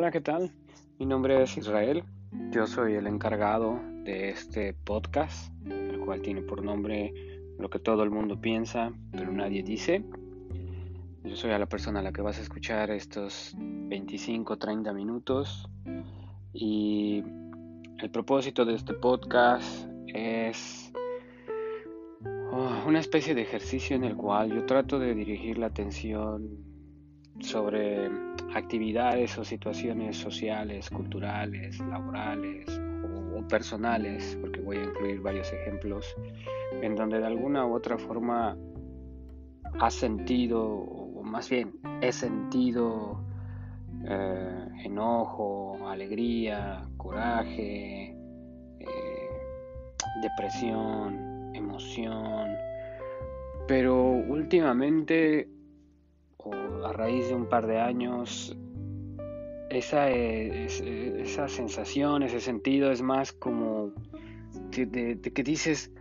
Hola, 0.00 0.10
¿qué 0.10 0.22
tal? 0.22 0.50
Mi 0.98 1.04
nombre 1.04 1.42
es 1.42 1.58
Israel. 1.58 2.04
Yo 2.52 2.66
soy 2.66 2.94
el 2.94 3.06
encargado 3.06 3.78
de 4.02 4.30
este 4.30 4.72
podcast, 4.72 5.52
el 5.66 6.00
cual 6.00 6.22
tiene 6.22 6.40
por 6.40 6.64
nombre 6.64 7.12
Lo 7.58 7.68
que 7.68 7.80
todo 7.80 8.02
el 8.02 8.10
mundo 8.10 8.40
piensa, 8.40 8.94
pero 9.12 9.30
nadie 9.30 9.62
dice. 9.62 10.02
Yo 11.22 11.36
soy 11.36 11.50
a 11.50 11.58
la 11.58 11.66
persona 11.66 12.00
a 12.00 12.02
la 12.02 12.12
que 12.12 12.22
vas 12.22 12.38
a 12.38 12.40
escuchar 12.40 12.90
estos 12.90 13.54
25, 13.58 14.56
30 14.56 14.90
minutos. 14.94 15.68
Y 16.54 17.22
el 17.98 18.10
propósito 18.10 18.64
de 18.64 18.76
este 18.76 18.94
podcast 18.94 19.86
es 20.06 20.94
oh, 22.52 22.84
una 22.86 23.00
especie 23.00 23.34
de 23.34 23.42
ejercicio 23.42 23.96
en 23.96 24.04
el 24.04 24.16
cual 24.16 24.50
yo 24.50 24.64
trato 24.64 24.98
de 24.98 25.14
dirigir 25.14 25.58
la 25.58 25.66
atención 25.66 26.70
sobre 27.40 28.08
actividades 28.54 29.36
o 29.38 29.44
situaciones 29.44 30.16
sociales, 30.16 30.90
culturales, 30.90 31.78
laborales 31.80 32.66
o, 33.36 33.46
personales, 33.48 34.36
porque 34.40 34.60
voy 34.60 34.76
a 34.76 34.84
incluir 34.84 35.20
varios 35.20 35.52
ejemplos, 35.52 36.14
en 36.82 36.94
donde 36.94 37.18
de 37.18 37.26
alguna 37.26 37.66
u 37.66 37.74
otra 37.74 37.98
forma 37.98 38.56
ha 39.80 39.90
sentido, 39.90 40.62
o 40.62 41.22
más 41.22 41.48
bien 41.48 41.72
he 42.00 42.12
sentido 42.12 43.24
eh, 44.04 44.68
enojo, 44.84 45.88
alegría, 45.88 46.88
coraje, 46.96 48.14
eh, 48.78 49.30
depresión, 50.22 51.54
emoción, 51.54 52.50
pero 53.66 54.02
últimamente 54.04 55.48
o 56.44 56.86
a 56.86 56.92
raíz 56.92 57.28
de 57.28 57.34
un 57.34 57.46
par 57.46 57.66
de 57.66 57.80
años, 57.80 58.56
esa, 59.70 60.10
esa 60.10 61.48
sensación, 61.48 62.22
ese 62.22 62.40
sentido 62.40 62.90
es 62.90 63.02
más 63.02 63.32
como 63.32 63.92
de, 64.70 65.20
que 65.20 65.42
dices, 65.42 65.92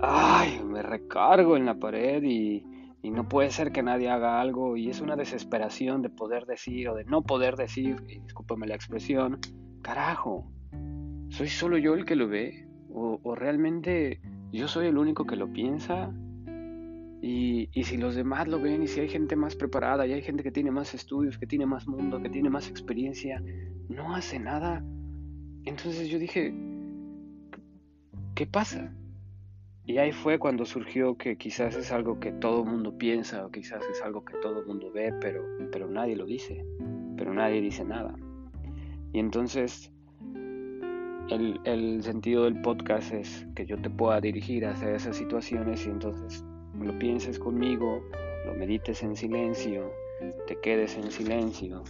ay, 0.00 0.62
me 0.64 0.82
recargo 0.82 1.56
en 1.56 1.66
la 1.66 1.74
pared 1.74 2.22
y, 2.22 2.64
y, 3.02 3.10
no 3.10 3.28
puede 3.28 3.50
ser 3.50 3.72
que 3.72 3.82
nadie 3.82 4.08
haga 4.08 4.40
algo 4.40 4.76
y 4.76 4.88
es 4.88 5.00
una 5.00 5.16
desesperación 5.16 6.02
de 6.02 6.10
poder 6.10 6.46
decir 6.46 6.88
o 6.88 6.94
de 6.94 7.04
no 7.04 7.22
poder 7.22 7.56
decir, 7.56 7.96
y 8.08 8.20
discúlpame 8.20 8.66
la 8.66 8.76
expresión, 8.76 9.40
carajo, 9.82 10.50
¿soy 11.30 11.48
solo 11.48 11.76
yo 11.76 11.94
el 11.94 12.04
que 12.04 12.16
lo 12.16 12.28
ve? 12.28 12.68
¿O, 12.92 13.20
o 13.22 13.34
realmente 13.34 14.20
yo 14.52 14.68
soy 14.68 14.86
el 14.86 14.98
único 14.98 15.24
que 15.24 15.36
lo 15.36 15.52
piensa? 15.52 16.12
Y, 17.22 17.68
si 17.84 17.96
los 17.98 18.14
demás 18.14 18.48
lo 18.48 18.60
ven 18.60 18.82
y 18.82 18.86
si 18.86 19.00
hay 19.00 19.08
gente 19.08 19.36
más 19.36 19.54
preparada 19.54 20.06
y 20.06 20.12
hay 20.12 20.22
gente 20.22 20.42
que 20.42 20.50
tiene 20.50 20.70
más 20.70 20.94
estudios, 20.94 21.36
que 21.36 21.46
tiene 21.46 21.66
más 21.66 21.86
mundo, 21.86 22.22
que 22.22 22.30
tiene 22.30 22.48
más 22.48 22.68
experiencia, 22.68 23.42
no 23.88 24.14
hace 24.14 24.38
nada. 24.38 24.82
Entonces 25.64 26.08
yo 26.08 26.18
dije, 26.18 26.54
¿qué 28.34 28.46
pasa? 28.46 28.94
Y 29.84 29.98
ahí 29.98 30.12
fue 30.12 30.38
cuando 30.38 30.64
surgió 30.64 31.16
que 31.16 31.36
quizás 31.36 31.76
es 31.76 31.92
algo 31.92 32.20
que 32.20 32.32
todo 32.32 32.64
mundo 32.64 32.96
piensa 32.96 33.44
o 33.44 33.50
quizás 33.50 33.82
es 33.90 34.00
algo 34.02 34.24
que 34.24 34.34
todo 34.40 34.64
mundo 34.64 34.90
ve, 34.92 35.12
pero, 35.20 35.44
pero 35.72 35.90
nadie 35.90 36.16
lo 36.16 36.24
dice, 36.24 36.64
pero 37.16 37.34
nadie 37.34 37.60
dice 37.60 37.84
nada. 37.84 38.14
Y 39.12 39.18
entonces 39.18 39.92
el, 41.28 41.60
el 41.64 42.02
sentido 42.02 42.44
del 42.44 42.60
podcast 42.62 43.12
es 43.12 43.46
que 43.54 43.66
yo 43.66 43.76
te 43.80 43.90
pueda 43.90 44.20
dirigir 44.20 44.64
hacia 44.64 44.94
esas 44.94 45.16
situaciones 45.16 45.84
y 45.86 45.90
entonces 45.90 46.44
lo 46.78 46.98
pienses 46.98 47.38
conmigo, 47.38 48.02
lo 48.46 48.54
medites 48.54 49.02
en 49.02 49.16
silencio, 49.16 49.92
te 50.46 50.58
quedes 50.60 50.96
en 50.96 51.10
silencio. 51.10 51.82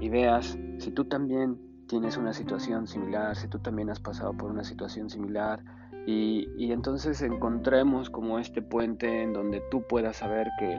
Y 0.00 0.08
veas 0.08 0.58
si 0.78 0.90
tú 0.90 1.04
también 1.04 1.58
tienes 1.86 2.16
una 2.16 2.32
situación 2.32 2.86
similar, 2.86 3.36
si 3.36 3.48
tú 3.48 3.58
también 3.58 3.90
has 3.90 4.00
pasado 4.00 4.32
por 4.32 4.50
una 4.50 4.64
situación 4.64 5.10
similar 5.10 5.62
y, 6.06 6.48
y 6.56 6.72
entonces 6.72 7.22
encontremos 7.22 8.10
como 8.10 8.38
este 8.38 8.62
puente 8.62 9.22
en 9.22 9.32
donde 9.32 9.62
tú 9.70 9.86
puedas 9.86 10.16
saber 10.16 10.48
que 10.58 10.76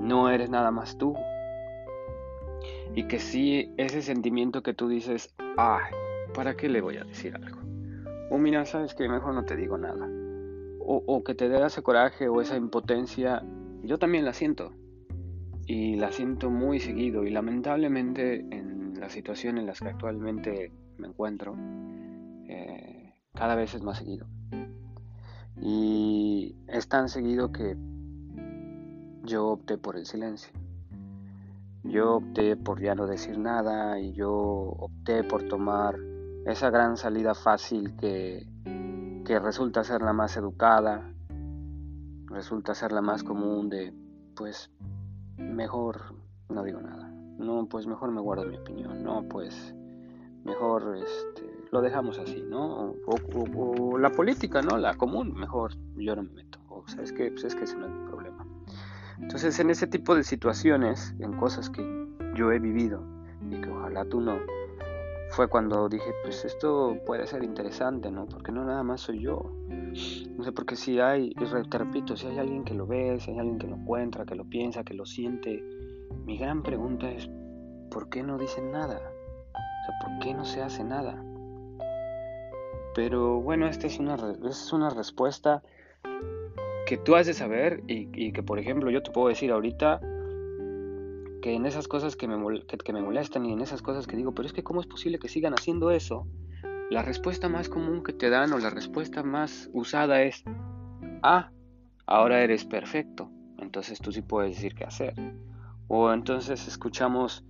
no 0.00 0.28
eres 0.30 0.50
nada 0.50 0.70
más 0.70 0.96
tú. 0.96 1.14
Y 2.94 3.04
que 3.04 3.18
si 3.18 3.72
ese 3.78 4.02
sentimiento 4.02 4.62
que 4.62 4.74
tú 4.74 4.88
dices, 4.88 5.34
ay, 5.56 5.92
¿para 6.34 6.54
qué 6.54 6.68
le 6.68 6.80
voy 6.80 6.98
a 6.98 7.04
decir 7.04 7.34
algo? 7.34 7.60
O 8.30 8.38
mira, 8.38 8.64
sabes 8.64 8.94
que 8.94 9.08
mejor 9.08 9.34
no 9.34 9.44
te 9.44 9.56
digo 9.56 9.78
nada 9.78 10.08
o, 10.84 11.24
que 11.24 11.34
te 11.34 11.48
dé 11.48 11.64
ese 11.64 11.82
coraje 11.82 12.28
o 12.28 12.40
esa 12.40 12.56
impotencia, 12.56 13.42
yo 13.82 13.98
también 13.98 14.24
la 14.24 14.32
siento. 14.32 14.72
Y 15.66 15.96
la 15.96 16.12
siento 16.12 16.50
muy 16.50 16.80
seguido. 16.80 17.24
Y 17.24 17.30
lamentablemente 17.30 18.46
en 18.50 18.98
la 18.98 19.08
situación 19.08 19.58
en 19.58 19.66
la 19.66 19.72
que 19.72 19.88
actualmente 19.88 20.72
me 20.98 21.08
encuentro, 21.08 21.56
eh, 22.48 23.14
cada 23.34 23.54
vez 23.54 23.74
es 23.74 23.82
más 23.82 23.98
seguido. 23.98 24.26
Y 25.60 26.56
es 26.66 26.88
tan 26.88 27.08
seguido 27.08 27.52
que 27.52 27.76
yo 29.24 29.48
opté 29.48 29.78
por 29.78 29.96
el 29.96 30.06
silencio. 30.06 30.52
Yo 31.84 32.16
opté 32.16 32.56
por 32.56 32.80
ya 32.80 32.94
no 32.94 33.06
decir 33.06 33.38
nada 33.38 33.98
y 33.98 34.12
yo 34.12 34.30
opté 34.30 35.24
por 35.24 35.48
tomar 35.48 35.96
esa 36.46 36.70
gran 36.70 36.96
salida 36.96 37.34
fácil 37.34 37.94
que 37.96 38.46
que 39.24 39.38
resulta 39.38 39.84
ser 39.84 40.02
la 40.02 40.12
más 40.12 40.36
educada, 40.36 41.12
resulta 42.26 42.74
ser 42.74 42.92
la 42.92 43.02
más 43.02 43.22
común 43.22 43.68
de, 43.68 43.94
pues, 44.34 44.70
mejor 45.36 46.14
no 46.52 46.62
digo 46.62 46.80
nada. 46.80 47.08
No, 47.38 47.66
pues 47.66 47.86
mejor 47.86 48.10
me 48.12 48.20
guardo 48.20 48.44
mi 48.44 48.56
opinión. 48.56 49.02
No, 49.02 49.22
pues 49.28 49.74
mejor 50.44 50.96
este, 50.96 51.66
lo 51.70 51.80
dejamos 51.80 52.18
así, 52.18 52.44
¿no? 52.48 52.94
O, 53.06 53.98
la 53.98 54.10
política, 54.10 54.62
¿no? 54.62 54.76
La 54.76 54.94
común, 54.94 55.34
mejor 55.34 55.72
yo 55.96 56.14
no 56.14 56.22
me 56.22 56.30
meto. 56.30 56.58
O 56.68 56.86
sabes 56.86 57.12
que, 57.12 57.30
pues 57.30 57.44
es 57.44 57.54
que 57.54 57.64
ese 57.64 57.76
no 57.76 57.86
es 57.86 57.92
mi 57.92 58.06
problema. 58.06 58.46
Entonces, 59.18 59.58
en 59.60 59.70
ese 59.70 59.86
tipo 59.86 60.14
de 60.14 60.24
situaciones, 60.24 61.14
en 61.18 61.36
cosas 61.36 61.70
que 61.70 61.82
yo 62.34 62.50
he 62.50 62.58
vivido 62.58 63.02
y 63.50 63.60
que 63.60 63.70
ojalá 63.70 64.04
tú 64.04 64.20
no, 64.20 64.38
fue 65.32 65.48
cuando 65.48 65.88
dije, 65.88 66.12
pues 66.22 66.44
esto 66.44 66.96
puede 67.06 67.26
ser 67.26 67.42
interesante, 67.42 68.10
¿no? 68.10 68.26
Porque 68.26 68.52
no 68.52 68.64
nada 68.64 68.82
más 68.82 69.00
soy 69.00 69.20
yo. 69.20 69.50
No 70.36 70.44
sé, 70.44 70.52
porque 70.52 70.76
si 70.76 71.00
hay, 71.00 71.34
te 71.34 71.78
repito, 71.78 72.16
si 72.16 72.26
hay 72.26 72.38
alguien 72.38 72.64
que 72.64 72.74
lo 72.74 72.86
ve, 72.86 73.18
si 73.18 73.30
hay 73.30 73.38
alguien 73.38 73.58
que 73.58 73.66
lo 73.66 73.76
encuentra, 73.76 74.24
que 74.26 74.34
lo 74.34 74.44
piensa, 74.44 74.84
que 74.84 74.94
lo 74.94 75.06
siente, 75.06 75.62
mi 76.24 76.36
gran 76.36 76.62
pregunta 76.62 77.10
es, 77.10 77.30
¿por 77.90 78.08
qué 78.10 78.22
no 78.22 78.38
dicen 78.38 78.70
nada? 78.70 78.96
O 78.98 79.84
sea, 79.86 79.94
¿por 80.02 80.18
qué 80.20 80.34
no 80.34 80.44
se 80.44 80.62
hace 80.62 80.84
nada? 80.84 81.22
Pero 82.94 83.40
bueno, 83.40 83.66
esta 83.66 83.86
es 83.86 83.98
una, 83.98 84.16
es 84.48 84.72
una 84.72 84.90
respuesta 84.90 85.62
que 86.86 86.98
tú 86.98 87.16
has 87.16 87.26
de 87.26 87.34
saber 87.34 87.82
y, 87.88 88.08
y 88.12 88.32
que, 88.32 88.42
por 88.42 88.58
ejemplo, 88.58 88.90
yo 88.90 89.02
te 89.02 89.10
puedo 89.10 89.28
decir 89.28 89.50
ahorita, 89.50 90.00
que 91.42 91.52
en 91.52 91.66
esas 91.66 91.88
cosas 91.88 92.16
que 92.16 92.26
me, 92.26 92.38
molestan 92.38 93.44
y 93.44 93.52
en 93.52 93.60
esas 93.60 93.82
cosas 93.82 94.06
que 94.06 94.16
digo, 94.16 94.32
pero 94.32 94.46
es 94.46 94.54
que 94.54 94.62
cómo 94.62 94.80
es 94.80 94.86
posible 94.86 95.18
que 95.18 95.28
sigan 95.28 95.52
haciendo 95.52 95.90
eso, 95.90 96.26
la 96.88 97.02
respuesta 97.02 97.50
más 97.50 97.68
común 97.68 98.02
que 98.02 98.14
te 98.14 98.30
dan 98.30 98.52
o 98.54 98.58
la 98.58 98.70
respuesta 98.70 99.22
más 99.22 99.68
usada 99.74 100.22
es, 100.22 100.44
ah, 101.22 101.50
ahora 102.06 102.42
eres 102.42 102.64
perfecto, 102.64 103.30
entonces 103.58 103.98
tú 104.00 104.12
sí 104.12 104.22
puedes 104.22 104.56
decir 104.56 104.74
qué 104.74 104.84
hacer. 104.84 105.14
O 105.88 106.12
entonces 106.12 106.66
escuchamos, 106.66 107.44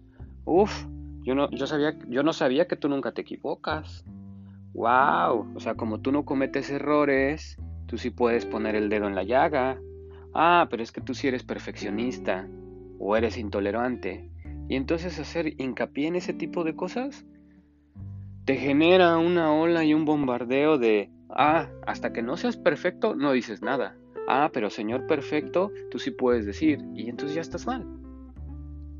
uff, 0.45 0.87
yo 1.23 1.35
no, 1.35 1.51
yo, 1.51 1.67
sabía, 1.67 1.97
yo 2.09 2.23
no 2.23 2.33
sabía 2.33 2.67
que 2.67 2.77
tú 2.77 2.89
nunca 2.89 3.13
te 3.13 3.21
equivocas. 3.21 4.05
Wow, 4.73 5.53
o 5.55 5.61
sea, 5.61 5.75
como 5.75 6.01
tú 6.01 6.11
no 6.13 6.25
cometes 6.25 6.71
errores, 6.71 7.59
tú 7.87 7.99
sí 7.99 8.09
puedes 8.09 8.47
poner 8.47 8.75
el 8.75 8.89
dedo 8.89 9.07
en 9.07 9.15
la 9.15 9.23
llaga. 9.23 9.79
Ah, 10.35 10.67
pero 10.71 10.83
es 10.83 10.93
que 10.93 11.03
tú 11.03 11.13
sí 11.13 11.29
eres 11.29 11.45
perfeccionista 11.45 12.49
o 13.03 13.17
eres 13.17 13.37
intolerante. 13.37 14.31
Y 14.69 14.77
entonces 14.77 15.19
hacer 15.19 15.61
hincapié 15.61 16.07
en 16.07 16.17
ese 16.17 16.33
tipo 16.33 16.63
de 16.63 16.77
cosas 16.77 17.27
te 18.45 18.57
genera 18.57 19.19
una 19.19 19.53
ola 19.53 19.85
y 19.85 19.93
un 19.93 20.05
bombardeo 20.05 20.79
de, 20.79 21.11
ah, 21.29 21.69
hasta 21.87 22.13
que 22.13 22.23
no 22.23 22.37
seas 22.37 22.57
perfecto 22.57 23.15
no 23.15 23.33
dices 23.33 23.61
nada. 23.61 23.97
Ah, 24.29 24.51
pero 24.53 24.71
señor 24.71 25.07
perfecto, 25.09 25.73
tú 25.91 25.99
sí 25.99 26.13
puedes 26.13 26.47
decir. 26.47 26.81
Y 26.95 27.11
entonces 27.11 27.35
ya 27.35 27.41
estás 27.41 27.67
mal. 27.67 27.85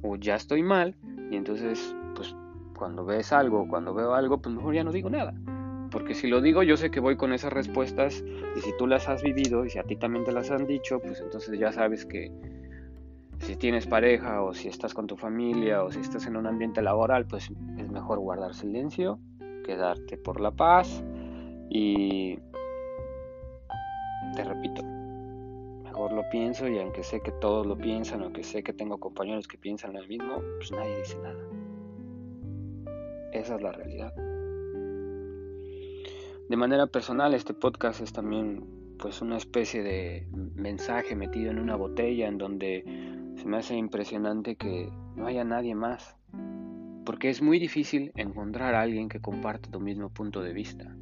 O 0.03 0.17
ya 0.17 0.35
estoy 0.35 0.65
mal. 0.65 0.97
Y 1.31 1.37
entonces, 1.37 1.95
pues 2.17 2.35
cuando 2.77 3.05
ves 3.05 3.33
algo, 3.33 3.69
cuando 3.69 3.95
veo 3.95 4.15
algo, 4.15 4.43
pues 4.43 4.55
mejor 4.55 4.75
ya 4.75 4.83
no 4.83 4.91
digo 4.91 5.11
nada. 5.11 5.33
Porque 5.93 6.15
si 6.15 6.27
lo 6.27 6.41
digo, 6.41 6.65
yo 6.65 6.77
sé 6.77 6.91
que 6.91 6.99
voy 6.99 7.17
con 7.17 7.33
esas 7.33 7.53
respuestas. 7.53 8.25
Y 8.57 8.61
si 8.61 8.77
tú 8.79 8.89
las 8.89 9.09
has 9.09 9.23
vivido 9.23 9.65
y 9.65 9.71
si 9.71 9.79
a 9.79 9.85
ti 9.85 9.95
también 9.95 10.25
te 10.25 10.33
las 10.33 10.51
han 10.51 10.67
dicho, 10.67 10.99
pues 10.99 11.21
entonces 11.21 11.57
ya 11.59 11.71
sabes 11.71 12.05
que 12.05 12.33
si 13.43 13.57
tienes 13.57 13.87
pareja 13.87 14.43
o 14.43 14.55
si 14.55 14.69
estás 14.69 14.95
con 14.95 15.07
tu 15.07 15.17
familia 15.17 15.83
o 15.83 15.91
si 15.91 16.01
estás 16.01 16.27
en 16.27 16.37
un 16.37 16.47
ambiente 16.47 16.81
laboral, 16.81 17.27
pues 17.27 17.51
es 17.77 17.91
mejor 17.91 18.21
guardar 18.21 18.55
silencio, 18.55 19.19
quedarte 19.65 20.17
por 20.17 20.41
la 20.41 20.53
paz 20.53 21.03
y 21.69 22.37
te 24.37 24.45
repito, 24.45 24.83
mejor 25.83 26.13
lo 26.13 26.29
pienso 26.31 26.69
y 26.69 26.79
aunque 26.79 27.03
sé 27.03 27.21
que 27.21 27.33
todos 27.33 27.67
lo 27.67 27.77
piensan 27.77 28.23
o 28.23 28.33
que 28.33 28.45
sé 28.45 28.63
que 28.63 28.73
tengo 28.73 28.99
compañeros 28.99 29.49
que 29.49 29.59
piensan 29.59 29.93
lo 29.93 30.07
mismo, 30.07 30.41
pues 30.59 30.71
nadie 30.71 30.99
dice 30.99 31.19
nada. 31.19 31.45
Esa 33.33 33.57
es 33.57 33.63
la 33.63 33.73
realidad. 33.73 34.15
De 36.49 36.57
manera 36.57 36.87
personal, 36.87 37.35
este 37.35 37.55
podcast 37.55 38.03
es 38.03 38.13
también 38.13 38.83
pues 38.99 39.21
una 39.21 39.37
especie 39.37 39.83
de 39.83 40.29
mensaje 40.55 41.17
metido 41.17 41.51
en 41.51 41.59
una 41.59 41.75
botella 41.75 42.29
en 42.29 42.39
donde 42.39 42.85
se 43.43 43.49
me 43.49 43.57
hace 43.57 43.77
impresionante 43.77 44.55
que 44.55 44.89
no 45.17 45.27
haya 45.27 45.43
nadie 45.43 45.75
más. 45.75 46.17
Porque 47.05 47.29
es 47.29 47.43
muy 47.43 47.59
difícil 47.59 48.13
encontrar 48.15 48.77
a 48.77 48.83
alguien 48.83 49.09
que 49.09 49.21
comparte 49.21 49.69
tu 49.69 49.81
mismo 49.81 50.11
punto 50.11 50.43
de 50.43 50.53
vista. 50.53 50.97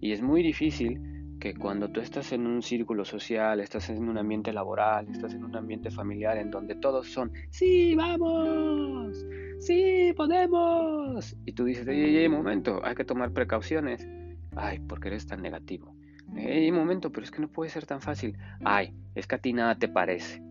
Y 0.00 0.12
es 0.12 0.22
muy 0.22 0.42
difícil 0.42 1.36
que 1.38 1.54
cuando 1.54 1.90
tú 1.90 2.00
estás 2.00 2.32
en 2.32 2.46
un 2.46 2.62
círculo 2.62 3.04
social, 3.04 3.60
estás 3.60 3.90
en 3.90 4.08
un 4.08 4.16
ambiente 4.16 4.50
laboral, 4.54 5.08
estás 5.10 5.34
en 5.34 5.44
un 5.44 5.54
ambiente 5.56 5.90
familiar 5.90 6.38
en 6.38 6.50
donde 6.50 6.74
todos 6.74 7.08
son, 7.08 7.32
sí, 7.50 7.94
vamos, 7.94 9.26
sí, 9.58 10.14
podemos. 10.16 11.36
Y 11.44 11.52
tú 11.52 11.64
dices, 11.64 11.86
ey, 11.86 12.26
momento, 12.30 12.80
hay 12.82 12.94
que 12.94 13.04
tomar 13.04 13.32
precauciones. 13.32 14.08
Ay, 14.56 14.78
porque 14.88 15.08
eres 15.08 15.26
tan 15.26 15.42
negativo. 15.42 15.94
Ey, 16.34 16.72
momento, 16.72 17.12
pero 17.12 17.24
es 17.24 17.30
que 17.30 17.42
no 17.42 17.48
puede 17.48 17.68
ser 17.68 17.84
tan 17.84 18.00
fácil. 18.00 18.38
Ay, 18.64 18.94
es 19.14 19.26
que 19.26 19.34
a 19.34 19.38
ti 19.38 19.52
nada 19.52 19.74
te 19.74 19.88
parece. 19.88 20.42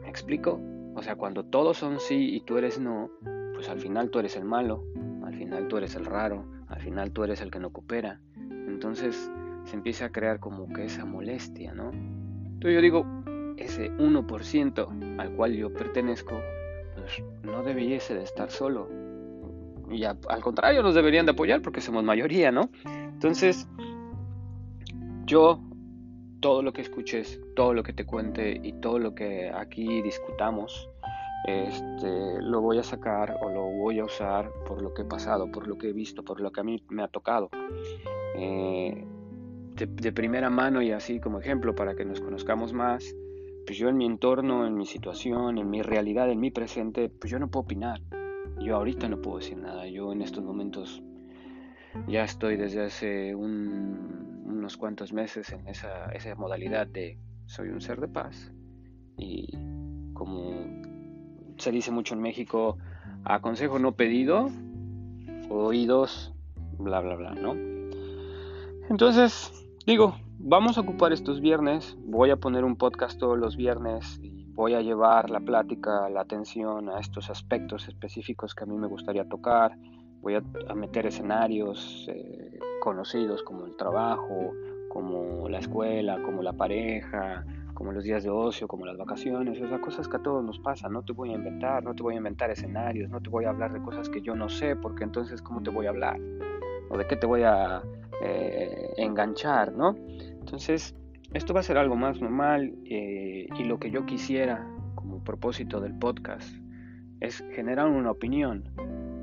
¿Me 0.00 0.08
explico? 0.08 0.60
O 0.94 1.02
sea, 1.02 1.16
cuando 1.16 1.44
todos 1.44 1.78
son 1.78 2.00
sí 2.00 2.34
y 2.34 2.40
tú 2.40 2.58
eres 2.58 2.78
no, 2.78 3.10
pues 3.54 3.68
al 3.68 3.78
final 3.78 4.10
tú 4.10 4.18
eres 4.18 4.36
el 4.36 4.44
malo, 4.44 4.84
al 5.24 5.34
final 5.34 5.68
tú 5.68 5.76
eres 5.76 5.94
el 5.94 6.04
raro, 6.04 6.44
al 6.68 6.80
final 6.80 7.12
tú 7.12 7.24
eres 7.24 7.40
el 7.40 7.50
que 7.50 7.58
no 7.58 7.70
coopera. 7.70 8.20
Entonces, 8.66 9.30
se 9.64 9.76
empieza 9.76 10.06
a 10.06 10.12
crear 10.12 10.40
como 10.40 10.68
que 10.72 10.84
esa 10.84 11.04
molestia, 11.04 11.74
¿no? 11.74 11.90
Entonces 11.90 12.74
yo 12.74 12.80
digo, 12.80 13.06
ese 13.56 13.90
1% 13.92 15.18
al 15.18 15.32
cual 15.32 15.54
yo 15.54 15.72
pertenezco, 15.72 16.40
pues 16.96 17.22
no 17.42 17.62
debiese 17.62 18.14
de 18.14 18.24
estar 18.24 18.50
solo. 18.50 18.88
Y 19.90 20.04
al 20.04 20.40
contrario, 20.42 20.82
nos 20.82 20.94
deberían 20.94 21.26
de 21.26 21.32
apoyar 21.32 21.62
porque 21.62 21.80
somos 21.80 22.04
mayoría, 22.04 22.52
¿no? 22.52 22.70
Entonces, 22.84 23.68
yo, 25.26 25.60
todo 26.40 26.62
lo 26.62 26.72
que 26.72 26.82
escuches, 26.82 27.40
todo 27.54 27.74
lo 27.74 27.82
que 27.82 27.92
te 27.92 28.04
cuente 28.04 28.60
y 28.62 28.72
todo 28.74 28.98
lo 28.98 29.14
que 29.14 29.50
aquí 29.54 30.02
discutamos, 30.02 30.88
este, 31.46 32.42
lo 32.42 32.60
voy 32.60 32.78
a 32.78 32.82
sacar 32.82 33.38
o 33.42 33.50
lo 33.50 33.62
voy 33.62 33.98
a 33.98 34.04
usar 34.04 34.50
por 34.66 34.82
lo 34.82 34.92
que 34.92 35.02
he 35.02 35.04
pasado, 35.04 35.50
por 35.50 35.66
lo 35.66 35.78
que 35.78 35.90
he 35.90 35.92
visto, 35.92 36.22
por 36.22 36.40
lo 36.40 36.50
que 36.50 36.60
a 36.60 36.64
mí 36.64 36.82
me 36.88 37.02
ha 37.02 37.08
tocado. 37.08 37.50
Eh, 38.36 39.04
de, 39.86 40.12
primera 40.12 40.50
mano 40.50 40.82
y 40.82 40.92
así 40.92 41.20
como 41.20 41.40
ejemplo 41.40 41.74
para 41.74 41.94
que 41.94 42.04
nos 42.04 42.20
conozcamos 42.20 42.72
más, 42.72 43.14
pues 43.66 43.78
yo 43.78 43.88
en 43.88 43.96
mi 43.96 44.04
entorno, 44.04 44.66
en 44.66 44.76
mi 44.76 44.84
situación, 44.84 45.58
en 45.58 45.70
mi 45.70 45.82
realidad, 45.82 46.30
en 46.30 46.40
mi 46.40 46.50
presente, 46.50 47.08
pues 47.08 47.30
yo 47.30 47.38
no 47.38 47.48
puedo 47.48 47.64
opinar. 47.64 48.00
Yo 48.58 48.76
ahorita 48.76 49.08
no 49.08 49.22
puedo 49.22 49.38
decir 49.38 49.56
nada. 49.56 49.86
Yo 49.86 50.12
en 50.12 50.20
estos 50.20 50.44
momentos 50.44 51.02
ya 52.08 52.24
estoy 52.24 52.56
desde 52.56 52.84
hace 52.84 53.34
unos 54.52 54.76
cuantos 54.76 55.12
meses 55.12 55.50
en 55.52 55.66
esa, 55.68 56.06
esa 56.12 56.34
modalidad 56.34 56.86
de 56.86 57.18
soy 57.46 57.68
un 57.68 57.80
ser 57.80 58.00
de 58.00 58.08
paz 58.08 58.52
y 59.16 59.56
como 60.12 60.52
se 61.56 61.70
dice 61.70 61.90
mucho 61.90 62.14
en 62.14 62.20
México, 62.20 62.78
aconsejo 63.24 63.78
no 63.78 63.92
pedido, 63.92 64.48
oídos, 65.48 66.32
bla, 66.78 67.00
bla, 67.00 67.16
bla, 67.16 67.34
¿no? 67.34 67.54
Entonces, 68.88 69.52
Digo, 69.86 70.14
vamos 70.38 70.76
a 70.76 70.82
ocupar 70.82 71.12
estos 71.12 71.40
viernes, 71.40 71.96
voy 72.04 72.30
a 72.30 72.36
poner 72.36 72.64
un 72.64 72.76
podcast 72.76 73.18
todos 73.18 73.38
los 73.38 73.56
viernes 73.56 74.20
y 74.22 74.44
voy 74.52 74.74
a 74.74 74.82
llevar 74.82 75.30
la 75.30 75.40
plática, 75.40 76.08
la 76.10 76.20
atención 76.20 76.90
a 76.90 77.00
estos 77.00 77.30
aspectos 77.30 77.88
específicos 77.88 78.54
que 78.54 78.64
a 78.64 78.66
mí 78.66 78.76
me 78.76 78.86
gustaría 78.86 79.26
tocar, 79.26 79.76
voy 80.20 80.34
a, 80.34 80.74
meter 80.74 81.06
escenarios 81.06 82.06
eh, 82.08 82.58
conocidos 82.80 83.42
como 83.42 83.66
el 83.66 83.76
trabajo, 83.76 84.52
como 84.88 85.48
la 85.48 85.58
escuela, 85.58 86.22
como 86.22 86.42
la 86.42 86.52
pareja, 86.52 87.44
como 87.74 87.92
los 87.92 88.04
días 88.04 88.22
de 88.22 88.30
ocio, 88.30 88.68
como 88.68 88.84
las 88.84 88.98
vacaciones, 88.98 89.60
o 89.60 89.68
sea, 89.68 89.80
cosas 89.80 90.06
que 90.08 90.16
a 90.16 90.22
todos 90.22 90.44
nos 90.44 90.58
pasan, 90.58 90.92
no 90.92 91.02
te 91.02 91.12
voy 91.12 91.30
a 91.30 91.34
inventar, 91.34 91.82
no 91.82 91.94
te 91.94 92.02
voy 92.02 92.14
a 92.14 92.18
inventar 92.18 92.50
escenarios, 92.50 93.08
no 93.08 93.20
te 93.20 93.30
voy 93.30 93.46
a 93.46 93.50
hablar 93.50 93.72
de 93.72 93.80
cosas 93.80 94.08
que 94.08 94.20
yo 94.20 94.34
no 94.34 94.48
sé, 94.48 94.76
porque 94.76 95.04
entonces, 95.04 95.40
¿cómo 95.40 95.62
te 95.62 95.70
voy 95.70 95.86
a 95.86 95.90
hablar? 95.90 96.20
¿O 96.90 96.98
de 96.98 97.06
qué 97.06 97.16
te 97.16 97.26
voy 97.26 97.42
a 97.42 97.82
eh, 98.22 98.92
enganchar, 98.98 99.72
¿no? 99.72 99.96
Entonces, 100.18 100.94
esto 101.32 101.54
va 101.54 101.60
a 101.60 101.62
ser 101.62 101.78
algo 101.78 101.96
más 101.96 102.20
normal 102.20 102.74
eh, 102.84 103.46
y 103.56 103.64
lo 103.64 103.78
que 103.78 103.90
yo 103.90 104.04
quisiera 104.04 104.68
como 104.94 105.24
propósito 105.24 105.80
del 105.80 105.96
podcast 105.98 106.54
es 107.20 107.44
generar 107.52 107.86
una 107.86 108.10
opinión 108.10 108.64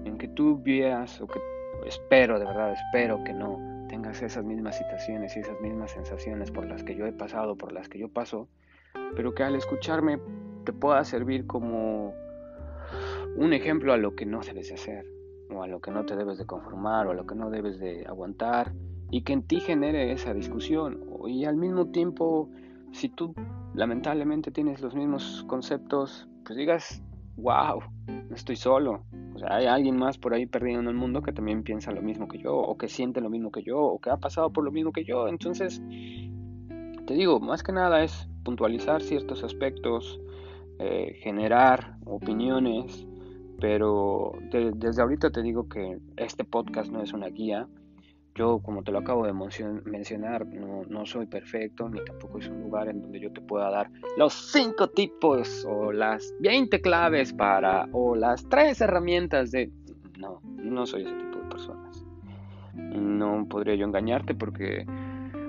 en 0.08 0.18
que 0.18 0.28
tú 0.28 0.62
veas 0.64 1.22
o 1.22 1.28
que 1.28 1.40
espero, 1.86 2.40
de 2.40 2.46
verdad, 2.46 2.74
espero 2.74 3.24
que 3.24 3.34
no 3.34 3.60
tengas 3.88 4.22
esas 4.22 4.44
mismas 4.44 4.78
situaciones 4.78 5.36
y 5.38 5.40
esas 5.40 5.60
mismas 5.62 5.92
sensaciones 5.92 6.52
por 6.52 6.66
las 6.66 6.84
que 6.84 6.96
yo 6.96 7.06
he 7.06 7.14
pasado, 7.14 7.56
por 7.56 7.72
las 7.72 7.88
que 7.90 8.00
yo 8.00 8.10
paso, 8.10 8.48
pero 9.16 9.34
que 9.34 9.44
al 9.44 9.56
escucharme 9.56 10.20
te 10.66 10.74
pueda 10.74 11.04
servir 11.04 11.48
como 11.48 12.14
un 13.36 13.54
ejemplo 13.54 13.94
a 13.94 13.98
lo 13.98 14.16
que 14.16 14.26
no 14.26 14.42
debes 14.42 14.70
de 14.70 14.76
hacer, 14.76 15.06
o 15.50 15.64
a 15.64 15.68
lo 15.68 15.80
que 15.80 15.92
no 15.92 16.06
te 16.06 16.16
debes 16.16 16.38
de 16.38 16.46
conformar, 16.46 17.08
o 17.08 17.12
a 17.12 17.14
lo 17.14 17.26
que 17.26 17.36
no 17.36 17.50
debes 17.50 17.80
de 17.80 18.06
aguantar, 18.06 18.74
y 19.10 19.24
que 19.24 19.34
en 19.34 19.44
ti 19.44 19.60
genere 19.60 20.12
esa 20.12 20.34
discusión. 20.34 21.06
Y 21.28 21.46
al 21.46 21.56
mismo 21.56 21.92
tiempo, 21.92 22.50
si 22.92 23.10
tú 23.10 23.34
lamentablemente 23.74 24.52
tienes 24.52 24.82
los 24.82 24.96
mismos 24.96 25.46
conceptos, 25.48 26.28
pues 26.46 26.58
digas, 26.58 27.02
wow, 27.38 27.82
no 28.08 28.36
estoy 28.36 28.56
solo. 28.56 29.04
Hay 29.48 29.66
alguien 29.66 29.98
más 29.98 30.18
por 30.18 30.34
ahí 30.34 30.46
perdido 30.46 30.80
en 30.80 30.88
el 30.88 30.96
mundo 30.96 31.22
que 31.22 31.32
también 31.32 31.64
piensa 31.64 31.92
lo 31.92 32.02
mismo 32.02 32.28
que 32.28 32.40
yo, 32.40 32.56
o 32.56 32.78
que 32.78 32.88
siente 32.88 33.22
lo 33.22 33.30
mismo 33.30 33.52
que 33.52 33.64
yo, 33.64 33.80
o 33.80 34.00
que 34.00 34.10
ha 34.10 34.18
pasado 34.18 34.52
por 34.52 34.64
lo 34.64 34.72
mismo 34.72 34.92
que 34.92 35.04
yo. 35.04 35.28
Entonces, 35.28 35.82
te 37.06 37.14
digo, 37.14 37.40
más 37.40 37.64
que 37.64 37.72
nada 37.72 38.04
es 38.04 38.28
puntualizar 38.44 39.02
ciertos 39.02 39.44
aspectos, 39.44 40.20
eh, 40.80 41.18
generar 41.22 41.98
opiniones, 42.06 43.08
pero 43.60 44.34
desde 44.52 45.02
ahorita 45.02 45.32
te 45.32 45.42
digo 45.42 45.68
que 45.68 45.98
este 46.16 46.44
podcast 46.44 46.92
no 46.92 47.02
es 47.02 47.14
una 47.14 47.28
guía, 47.28 47.68
yo, 48.38 48.60
como 48.60 48.84
te 48.84 48.92
lo 48.92 49.00
acabo 49.00 49.26
de 49.26 49.34
mencionar, 49.34 50.46
no, 50.46 51.06
soy 51.06 51.26
perfecto, 51.26 51.90
ni 51.90 52.00
tampoco 52.04 52.38
es 52.38 52.48
un 52.48 52.62
lugar 52.62 52.88
en 52.88 53.02
donde 53.02 53.20
yo 53.20 53.32
te 53.32 53.42
pueda 53.42 53.70
dar 53.70 53.90
los 54.16 54.34
cinco 54.34 54.90
tipos 54.90 55.66
o 55.66 55.92
las 55.92 56.34
20 56.40 56.80
claves 56.82 57.34
para, 57.34 57.88
o 57.92 58.16
las 58.16 58.48
tres 58.48 58.80
herramientas 58.82 59.52
de... 59.52 59.72
No, 60.20 60.40
no 60.44 60.86
soy 60.86 61.04
ese 61.04 61.14
tipo 61.14 61.40
de 61.40 61.50
personas. 61.50 62.06
No 62.74 63.48
podría 63.50 63.76
yo 63.76 63.86
engañarte 63.86 64.36
porque 64.36 64.86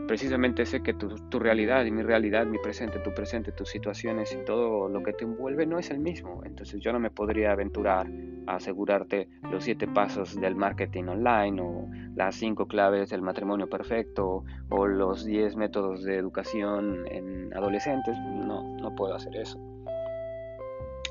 precisamente 0.08 0.66
sé 0.66 0.82
que 0.82 0.94
tu, 0.94 1.14
tu, 1.28 1.38
realidad 1.38 1.84
y 1.84 1.92
mi 1.92 2.02
realidad, 2.02 2.46
mi 2.46 2.58
presente, 2.58 2.98
tu 2.98 3.14
presente, 3.14 3.52
tus 3.52 3.68
situaciones 3.68 4.32
y 4.32 4.44
todo 4.44 4.88
lo 4.88 5.02
que 5.02 5.12
te 5.12 5.24
envuelve 5.24 5.66
no 5.66 5.78
es 5.78 5.90
el 5.90 6.00
mismo. 6.00 6.42
Entonces 6.44 6.80
yo 6.80 6.92
no 6.92 6.98
me 6.98 7.10
podría 7.10 7.52
aventurar 7.52 8.08
a 8.46 8.56
asegurarte 8.56 9.28
los 9.52 9.62
siete 9.62 9.86
pasos 9.86 10.34
del 10.40 10.56
marketing 10.56 11.04
online 11.04 11.60
o 11.60 11.86
las 12.16 12.34
cinco 12.34 12.66
claves 12.66 13.10
del 13.10 13.22
matrimonio 13.22 13.68
perfecto 13.68 14.44
o 14.70 14.86
los 14.86 15.24
diez 15.24 15.54
métodos 15.54 16.02
de 16.02 16.16
educación 16.16 17.04
en 17.10 17.54
adolescentes. 17.54 18.18
No, 18.18 18.76
no 18.78 18.94
puedo 18.96 19.14
hacer 19.14 19.36
eso. 19.36 19.60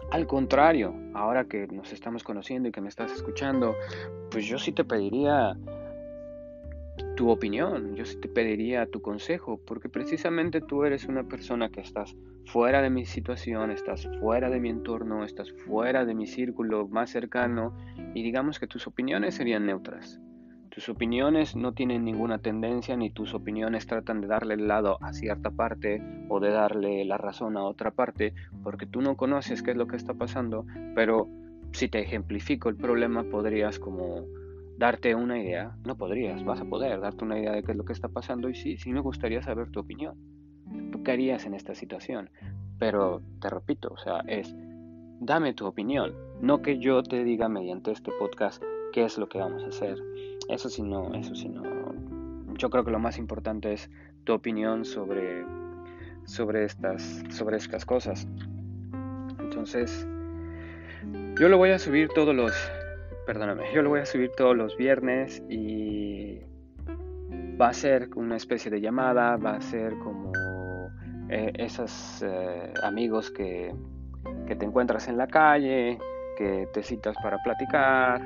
Al 0.09 0.25
contrario, 0.25 0.95
ahora 1.13 1.45
que 1.45 1.67
nos 1.67 1.93
estamos 1.93 2.23
conociendo 2.23 2.69
y 2.69 2.71
que 2.71 2.81
me 2.81 2.89
estás 2.89 3.11
escuchando, 3.11 3.75
pues 4.31 4.45
yo 4.45 4.57
sí 4.57 4.71
te 4.71 4.85
pediría 4.85 5.55
tu 7.15 7.29
opinión, 7.29 7.95
yo 7.95 8.05
sí 8.05 8.17
te 8.17 8.27
pediría 8.27 8.85
tu 8.85 9.01
consejo, 9.01 9.59
porque 9.65 9.89
precisamente 9.89 10.61
tú 10.61 10.83
eres 10.83 11.05
una 11.05 11.23
persona 11.23 11.69
que 11.69 11.81
estás 11.81 12.15
fuera 12.45 12.81
de 12.81 12.89
mi 12.89 13.05
situación, 13.05 13.71
estás 13.71 14.07
fuera 14.19 14.49
de 14.49 14.59
mi 14.59 14.69
entorno, 14.69 15.23
estás 15.23 15.51
fuera 15.65 16.05
de 16.05 16.15
mi 16.15 16.27
círculo 16.27 16.87
más 16.87 17.09
cercano 17.09 17.75
y 18.13 18.23
digamos 18.23 18.59
que 18.59 18.67
tus 18.67 18.87
opiniones 18.87 19.35
serían 19.35 19.65
neutras. 19.65 20.19
Tus 20.69 20.89
opiniones 20.89 21.55
no 21.55 21.73
tienen 21.73 22.05
ninguna 22.05 22.37
tendencia 22.37 22.95
ni 22.95 23.09
tus 23.09 23.33
opiniones 23.33 23.87
tratan 23.87 24.21
de 24.21 24.27
darle 24.27 24.53
el 24.53 24.67
lado 24.67 24.99
a 25.01 25.11
cierta 25.11 25.49
parte 25.49 26.03
o 26.29 26.39
de 26.39 26.51
darle 26.51 27.03
la 27.03 27.17
razón 27.17 27.57
a 27.57 27.63
otra 27.63 27.89
parte 27.89 28.35
porque 28.63 28.85
tú 28.85 29.01
no 29.01 29.17
conoces 29.17 29.63
qué 29.63 29.71
es 29.71 29.77
lo 29.77 29.87
que 29.87 29.95
está 29.95 30.13
pasando, 30.13 30.67
pero 30.93 31.27
si 31.71 31.89
te 31.89 31.99
ejemplifico 31.99 32.69
el 32.69 32.75
problema 32.75 33.23
podrías 33.23 33.79
como 33.79 34.25
darte 34.77 35.15
una 35.15 35.39
idea, 35.39 35.75
no 35.85 35.97
podrías, 35.97 36.43
vas 36.43 36.61
a 36.61 36.65
poder 36.65 36.99
darte 36.99 37.25
una 37.25 37.39
idea 37.39 37.51
de 37.51 37.63
qué 37.63 37.71
es 37.71 37.77
lo 37.77 37.85
que 37.85 37.93
está 37.93 38.09
pasando 38.09 38.49
y 38.49 38.55
sí, 38.55 38.77
sí 38.77 38.91
me 38.91 38.99
gustaría 38.99 39.41
saber 39.41 39.71
tu 39.71 39.79
opinión. 39.79 40.15
¿Tú 40.91 41.03
qué 41.03 41.11
harías 41.11 41.45
en 41.45 41.55
esta 41.55 41.73
situación? 41.73 42.29
Pero 42.77 43.21
te 43.41 43.49
repito, 43.49 43.89
o 43.89 43.97
sea, 43.97 44.19
es 44.27 44.55
dame 45.19 45.53
tu 45.53 45.65
opinión, 45.65 46.13
no 46.41 46.61
que 46.61 46.77
yo 46.77 47.01
te 47.01 47.23
diga 47.23 47.49
mediante 47.49 47.91
este 47.91 48.11
podcast 48.19 48.61
qué 48.93 49.03
es 49.03 49.17
lo 49.17 49.27
que 49.27 49.39
vamos 49.39 49.63
a 49.63 49.67
hacer. 49.67 49.97
Eso 50.47 50.69
sí 50.69 50.83
no, 50.83 51.13
eso 51.15 51.33
sí 51.33 51.49
no. 51.49 51.63
Yo 52.55 52.69
creo 52.69 52.85
que 52.85 52.91
lo 52.91 52.99
más 52.99 53.17
importante 53.17 53.73
es 53.73 53.89
tu 54.25 54.33
opinión 54.33 54.85
sobre 54.85 55.43
sobre 56.25 56.65
estas 56.65 57.23
sobre 57.29 57.57
estas 57.57 57.85
cosas. 57.85 58.27
Entonces, 59.39 60.07
yo 61.39 61.49
lo 61.49 61.57
voy 61.57 61.71
a 61.71 61.79
subir 61.79 62.09
todos 62.09 62.35
los 62.35 62.53
perdóname, 63.27 63.65
yo 63.73 63.81
lo 63.81 63.89
voy 63.89 63.99
a 63.99 64.05
subir 64.05 64.31
todos 64.37 64.55
los 64.55 64.77
viernes 64.77 65.43
y 65.49 66.39
va 67.61 67.67
a 67.67 67.73
ser 67.73 68.07
una 68.15 68.37
especie 68.37 68.71
de 68.71 68.79
llamada, 68.79 69.35
va 69.35 69.57
a 69.57 69.61
ser 69.61 69.99
como 69.99 70.31
eh, 71.29 71.51
esos 71.55 72.23
eh, 72.23 72.73
amigos 72.83 73.29
que, 73.29 73.75
que 74.47 74.55
te 74.55 74.65
encuentras 74.65 75.09
en 75.09 75.17
la 75.17 75.27
calle, 75.27 75.99
que 76.37 76.69
te 76.71 76.81
citas 76.81 77.17
para 77.21 77.37
platicar, 77.43 78.21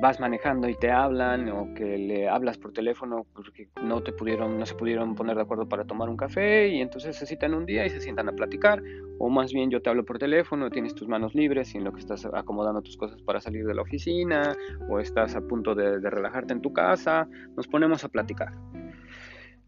vas 0.00 0.20
manejando 0.20 0.68
y 0.68 0.74
te 0.74 0.90
hablan 0.90 1.48
o 1.48 1.74
que 1.74 1.98
le 1.98 2.28
hablas 2.28 2.58
por 2.58 2.72
teléfono 2.72 3.26
porque 3.34 3.68
no 3.82 4.02
te 4.02 4.12
pudieron 4.12 4.58
no 4.58 4.66
se 4.66 4.74
pudieron 4.74 5.14
poner 5.14 5.36
de 5.36 5.42
acuerdo 5.42 5.68
para 5.68 5.84
tomar 5.84 6.08
un 6.08 6.16
café 6.16 6.68
y 6.68 6.80
entonces 6.80 7.16
se 7.16 7.26
citan 7.26 7.54
un 7.54 7.66
día 7.66 7.84
y 7.86 7.90
se 7.90 8.00
sientan 8.00 8.28
a 8.28 8.32
platicar. 8.32 8.82
O 9.18 9.28
más 9.28 9.52
bien 9.52 9.70
yo 9.70 9.82
te 9.82 9.90
hablo 9.90 10.04
por 10.04 10.18
teléfono 10.18 10.70
tienes 10.70 10.94
tus 10.94 11.08
manos 11.08 11.34
libres 11.34 11.74
y 11.74 11.78
en 11.78 11.84
lo 11.84 11.92
que 11.92 12.00
estás 12.00 12.24
acomodando 12.26 12.82
tus 12.82 12.96
cosas 12.96 13.20
para 13.22 13.40
salir 13.40 13.66
de 13.66 13.74
la 13.74 13.82
oficina 13.82 14.54
o 14.88 15.00
estás 15.00 15.34
a 15.34 15.40
punto 15.40 15.74
de, 15.74 15.98
relajarte 15.98 16.52
en 16.52 16.60
tu 16.60 16.72
casa 16.72 17.28
nos 17.56 17.66
ponemos 17.66 18.04
a 18.04 18.08
platicar. 18.08 18.52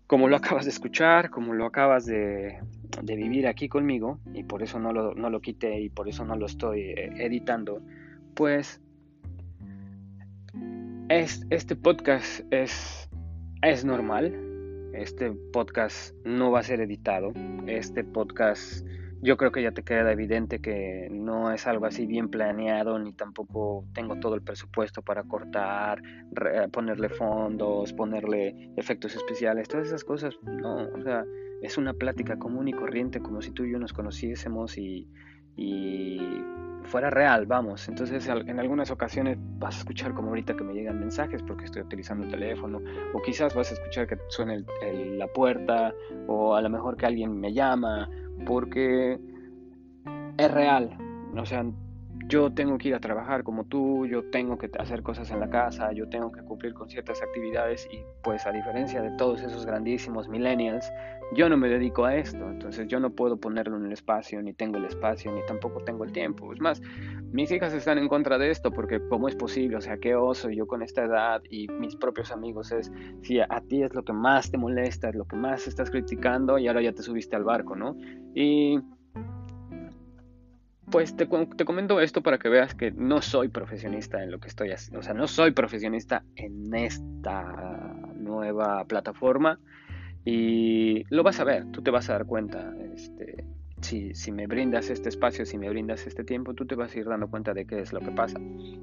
Como 0.07 0.29
lo 0.29 0.37
acabas 0.37 0.65
de 0.65 0.71
escuchar 0.71 1.31
como 1.31 1.55
lo 1.55 1.67
acabas 1.67 2.07
de, 2.07 2.59
de 3.03 3.17
vivir 3.17 3.47
aquí 3.47 3.69
conmigo 3.69 4.19
y 4.35 4.45
por 4.45 4.63
eso 4.63 4.79
no 4.79 4.93
lo, 4.93 5.15
no 5.15 5.31
lo 5.31 5.41
quité 5.41 5.81
y 5.81 5.89
por 5.89 6.09
eso 6.09 6.25
no 6.25 6.37
lo 6.37 6.47
estoy 6.47 6.81
eh, 6.81 7.11
editando 7.19 7.83
pues 8.35 8.81
este 11.11 11.75
podcast 11.75 12.41
es, 12.53 13.11
es 13.63 13.85
normal. 13.85 14.33
Este 14.95 15.33
podcast 15.53 16.15
no 16.25 16.53
va 16.53 16.61
a 16.61 16.63
ser 16.63 16.81
editado. 16.81 17.33
Este 17.67 18.05
podcast 18.05 18.87
yo 19.21 19.37
creo 19.37 19.51
que 19.51 19.61
ya 19.61 19.73
te 19.73 19.83
queda 19.83 20.13
evidente 20.13 20.61
que 20.61 21.09
no 21.11 21.51
es 21.51 21.67
algo 21.67 21.87
así 21.87 22.07
bien 22.07 22.29
planeado, 22.29 22.97
ni 23.01 23.13
tampoco 23.13 23.85
tengo 23.93 24.21
todo 24.21 24.37
el 24.37 24.43
presupuesto 24.43 25.03
para 25.03 25.25
cortar, 25.25 26.01
ponerle 26.71 27.09
fondos, 27.09 27.93
ponerle 27.93 28.71
efectos 28.77 29.17
especiales, 29.17 29.67
todas 29.67 29.89
esas 29.89 30.05
cosas. 30.05 30.39
No, 30.45 30.77
o 30.77 31.03
sea, 31.03 31.25
es 31.61 31.77
una 31.77 31.93
plática 31.93 32.39
común 32.39 32.69
y 32.69 32.73
corriente, 32.73 33.19
como 33.19 33.43
si 33.43 33.51
tú 33.51 33.65
y 33.65 33.73
yo 33.73 33.81
nos 33.81 33.93
conociésemos 33.93 34.79
y 34.79 35.09
fuera 36.91 37.09
real, 37.09 37.47
vamos. 37.47 37.89
Entonces 37.89 38.27
en 38.27 38.59
algunas 38.59 38.91
ocasiones 38.91 39.39
vas 39.59 39.77
a 39.77 39.79
escuchar 39.79 40.13
como 40.13 40.29
ahorita 40.29 40.55
que 40.57 40.65
me 40.65 40.75
llegan 40.75 40.99
mensajes 40.99 41.43
porque 41.43 41.65
estoy 41.65 41.83
utilizando 41.83 42.25
el 42.25 42.31
teléfono, 42.31 42.81
o 43.15 43.23
quizás 43.23 43.55
vas 43.55 43.71
a 43.71 43.75
escuchar 43.75 44.07
que 44.09 44.19
suene 44.29 44.65
la 45.17 45.29
puerta, 45.29 45.95
o 46.27 46.55
a 46.55 46.61
lo 46.61 46.69
mejor 46.69 46.97
que 46.97 47.07
alguien 47.07 47.41
me 47.41 47.53
llama, 47.53 48.11
porque 48.45 49.19
es 50.37 50.51
real. 50.51 50.99
O 51.37 51.47
sea, 51.47 51.65
yo 52.31 52.53
tengo 52.53 52.79
que 52.79 52.89
ir 52.89 52.95
a 52.95 53.01
trabajar 53.01 53.43
como 53.43 53.65
tú, 53.65 54.07
yo 54.07 54.23
tengo 54.31 54.57
que 54.57 54.71
hacer 54.79 55.03
cosas 55.03 55.33
en 55.33 55.41
la 55.41 55.51
casa, 55.51 55.93
yo 55.93 56.09
tengo 56.09 56.31
que 56.31 56.41
cumplir 56.43 56.75
con 56.75 56.89
ciertas 56.89 57.21
actividades 57.21 57.89
y 57.93 58.05
pues 58.23 58.47
a 58.47 58.53
diferencia 58.53 59.03
de 59.03 59.11
todos 59.19 59.43
esos 59.43 59.67
grandísimos 59.67 60.29
millennials, 60.29 60.93
yo 61.35 61.49
no 61.49 61.57
me 61.57 61.69
dedico 61.69 62.05
a 62.05 62.15
esto, 62.15 62.49
entonces 62.49 62.87
yo 62.87 63.01
no 63.01 63.11
puedo 63.11 63.37
ponerlo 63.37 63.77
en 63.77 63.87
el 63.87 63.93
espacio, 63.93 64.41
ni 64.43 64.53
tengo 64.53 64.79
el 64.79 64.85
espacio, 64.85 65.33
ni 65.33 65.45
tampoco 65.47 65.81
tengo 65.81 66.05
el 66.05 66.13
tiempo. 66.13 66.53
Es 66.53 66.61
más, 66.61 66.81
mis 67.33 67.51
hijas 67.51 67.75
están 67.75 67.99
en 67.99 68.09
contra 68.09 68.39
de 68.39 68.51
esto 68.51 68.71
porque 68.71 69.01
cómo 69.09 69.27
es 69.27 69.35
posible, 69.35 69.77
o 69.77 69.81
sea, 69.81 69.99
qué 69.99 70.15
oso 70.15 70.51
yo 70.51 70.69
con 70.69 70.83
esta 70.83 71.05
edad 71.05 71.43
y 71.51 71.67
mis 71.67 71.97
propios 71.97 72.31
amigos 72.31 72.71
es, 72.71 72.93
si 73.23 73.41
a 73.41 73.61
ti 73.69 73.83
es 73.83 73.93
lo 73.93 74.05
que 74.05 74.13
más 74.13 74.53
te 74.53 74.57
molesta, 74.57 75.09
es 75.09 75.17
lo 75.17 75.25
que 75.25 75.35
más 75.35 75.67
estás 75.67 75.91
criticando 75.91 76.59
y 76.59 76.69
ahora 76.69 76.81
ya 76.81 76.93
te 76.93 77.03
subiste 77.03 77.35
al 77.35 77.43
barco, 77.43 77.75
¿no? 77.75 77.97
Y 78.35 78.79
pues 80.91 81.17
te, 81.17 81.27
te, 81.27 81.65
comento 81.65 82.01
esto 82.01 82.23
para 82.23 82.39
que 82.39 82.49
veas 82.49 82.75
que 82.75 82.91
no 82.91 83.23
soy 83.23 83.49
profesionista 83.49 84.23
en 84.23 84.31
lo 84.31 84.41
que 84.41 84.49
estoy 84.49 84.71
haciendo. 84.71 85.01
O 85.01 85.03
sea, 85.03 85.15
no 85.15 85.27
soy 85.27 85.53
profesionista 85.53 86.25
en 86.37 86.75
esta 86.75 87.43
nueva 88.17 88.85
plataforma. 88.85 89.59
Y 90.25 91.05
lo 91.15 91.23
vas 91.23 91.41
a 91.41 91.45
ver, 91.45 91.71
tú 91.73 91.83
te 91.83 91.91
vas 91.91 92.11
a 92.11 92.15
dar 92.15 92.27
cuenta. 92.27 92.73
Este, 92.95 93.45
si, 93.81 94.15
si 94.15 94.33
me 94.33 94.47
brindas 94.47 94.91
este 94.91 95.09
espacio, 95.09 95.47
si 95.47 95.57
me 95.57 95.69
brindas 95.69 96.07
este 96.07 96.25
tiempo, 96.25 96.55
tú 96.55 96.67
te 96.67 96.75
vas 96.75 96.95
a 96.95 96.99
ir 96.99 97.07
dando 97.07 97.29
cuenta 97.29 97.55
de 97.55 97.67
qué 97.67 97.81
es 97.81 97.93
lo 97.93 98.01
que 98.01 98.11
pasa. 98.11 98.39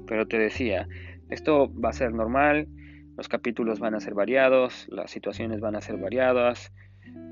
Pero 0.06 0.26
te 0.26 0.38
decía, 0.38 0.88
esto 1.30 1.72
va 1.78 1.90
a 1.90 1.92
ser 1.92 2.12
normal, 2.12 2.66
los 3.16 3.28
capítulos 3.28 3.80
van 3.80 3.94
a 3.94 4.00
ser 4.00 4.14
variados, 4.14 4.86
las 4.88 5.10
situaciones 5.10 5.60
van 5.60 5.76
a 5.76 5.80
ser 5.80 5.96
variadas. 5.96 6.72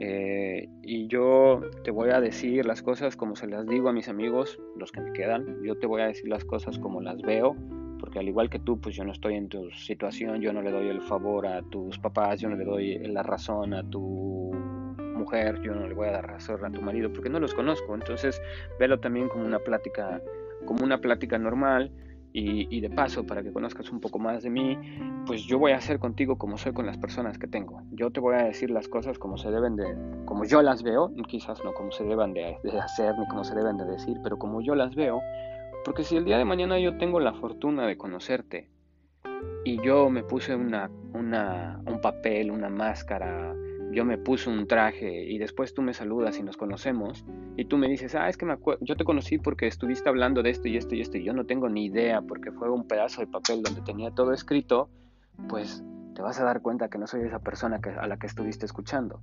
Eh, 0.01 0.69
y 0.83 1.09
yo 1.09 1.63
te 1.83 1.91
voy 1.91 2.11
a 2.11 2.21
decir 2.21 2.67
las 2.67 2.83
cosas 2.83 3.17
como 3.17 3.35
se 3.35 3.47
las 3.47 3.67
digo 3.67 3.89
a 3.89 3.93
mis 3.93 4.09
amigos, 4.09 4.59
los 4.77 4.93
que 4.93 5.01
me 5.01 5.13
quedan. 5.13 5.63
Yo 5.63 5.77
te 5.77 5.87
voy 5.87 6.03
a 6.03 6.07
decir 6.07 6.29
las 6.29 6.45
cosas 6.45 6.79
como 6.79 7.01
las 7.01 7.21
veo, 7.23 7.57
porque 7.99 8.19
al 8.19 8.29
igual 8.29 8.51
que 8.51 8.59
tú, 8.59 8.81
pues 8.81 8.95
yo 8.95 9.05
no 9.05 9.13
estoy 9.13 9.35
en 9.35 9.49
tu 9.49 9.71
situación, 9.73 10.41
yo 10.41 10.53
no 10.53 10.63
le 10.63 10.71
doy 10.71 10.89
el 10.89 11.01
favor 11.03 11.47
a 11.47 11.63
tus 11.63 11.99
papás, 11.99 12.41
yo 12.41 12.49
no 12.49 12.57
le 12.57 12.65
doy 12.65 12.99
la 12.99 13.23
razón 13.23 13.73
a 13.73 13.89
tu 13.89 14.51
mujer, 15.15 15.61
yo 15.63 15.75
no 15.75 15.89
le 15.89 15.95
voy 15.95 16.09
a 16.09 16.13
dar 16.13 16.27
razón 16.27 16.65
a 16.65 16.71
tu 16.71 16.83
marido, 16.83 17.13
porque 17.13 17.31
no 17.31 17.41
los 17.41 17.55
conozco. 17.55 17.95
Entonces, 17.95 18.41
velo 18.79 19.01
también 19.01 19.29
como 19.29 19.47
una 19.47 19.59
plática, 19.59 20.21
como 20.67 20.85
una 20.85 21.01
plática 21.01 21.39
normal 21.39 21.91
y, 22.39 22.81
de 22.81 22.91
paso, 22.91 23.27
para 23.27 23.43
que 23.43 23.51
conozcas 23.51 23.91
un 23.91 23.99
poco 23.99 24.19
más 24.19 24.43
de 24.43 24.51
mí, 24.51 24.79
pues 25.25 25.45
yo 25.45 25.59
voy 25.59 25.73
a 25.73 25.81
ser 25.81 25.99
contigo 25.99 26.37
como 26.37 26.59
soy 26.59 26.75
con 26.75 26.85
las 26.85 26.99
personas 26.99 27.39
que 27.39 27.47
tengo. 27.47 27.81
Yo 27.93 28.11
te 28.11 28.21
voy 28.21 28.35
a 28.35 28.45
decir 28.45 28.71
las 28.71 28.89
cosas 28.89 29.19
como 29.19 29.39
se 29.39 29.51
deben 29.51 29.75
de, 29.75 29.97
como 30.27 30.45
yo 30.45 30.61
las 30.61 30.83
veo, 30.83 31.11
quizás 31.29 31.65
no 31.65 31.73
como 31.73 31.93
se 31.93 32.05
deben 32.05 32.35
de, 32.35 32.59
hacer 32.79 33.19
ni 33.19 33.27
como 33.29 33.43
se 33.43 33.55
deben 33.55 33.79
de 33.79 33.87
decir, 33.87 34.19
pero 34.23 34.39
como 34.39 34.61
yo 34.61 34.75
las 34.75 34.95
veo, 34.95 35.23
porque 35.83 36.05
si 36.05 36.17
el 36.17 36.27
día 36.27 36.37
de 36.37 36.45
mañana 36.45 36.79
yo 36.79 36.99
tengo 36.99 37.21
la 37.21 37.33
fortuna 37.33 37.87
de 37.87 37.97
conocerte 37.97 38.69
y 39.65 39.81
yo 39.83 40.11
me 40.11 40.23
puse 40.23 40.55
una, 40.55 40.91
una, 41.15 41.81
un 41.87 42.03
papel, 42.03 42.51
una 42.51 42.69
máscara, 42.69 43.55
yo 43.97 44.05
me 44.05 44.19
puse 44.19 44.51
un 44.51 44.67
traje 44.67 45.25
y 45.25 45.39
después 45.39 45.73
tú 45.73 45.81
me 45.81 45.95
saludas 45.95 46.39
y 46.39 46.43
nos 46.43 46.59
conocemos 46.59 47.25
y 47.57 47.65
tú 47.65 47.79
me 47.79 47.89
dices, 47.89 48.15
ah, 48.15 48.29
es 48.29 48.37
que 48.37 48.45
me 48.45 48.59
yo 48.83 48.95
te 48.95 49.05
conocí 49.05 49.39
porque 49.39 49.67
estuviste 49.67 50.11
hablando 50.11 50.43
de 50.43 50.51
esto 50.51 50.69
y 50.69 50.77
esto 50.77 50.95
y 50.95 51.01
esto 51.01 51.17
y 51.17 51.25
yo 51.25 51.33
no 51.33 51.47
tengo 51.47 51.71
ni 51.71 51.87
idea 51.87 52.21
porque 52.21 52.53
fue 52.53 52.71
un 52.71 52.87
pedazo 52.87 53.23
de 53.23 53.27
papel 53.27 53.63
donde 53.63 53.81
tenía 53.81 54.11
todo 54.11 54.35
escrito, 54.35 54.91
pues 55.49 55.83
te 56.15 56.21
vas 56.21 56.39
a 56.39 56.45
dar 56.45 56.61
cuenta 56.61 56.91
que 56.91 56.99
no 56.99 57.07
soy 57.07 57.23
esa 57.23 57.39
persona 57.39 57.81
que, 57.81 57.89
a 57.89 58.07
la 58.07 58.19
que 58.19 58.27
estuviste 58.27 58.67
escuchando. 58.67 59.23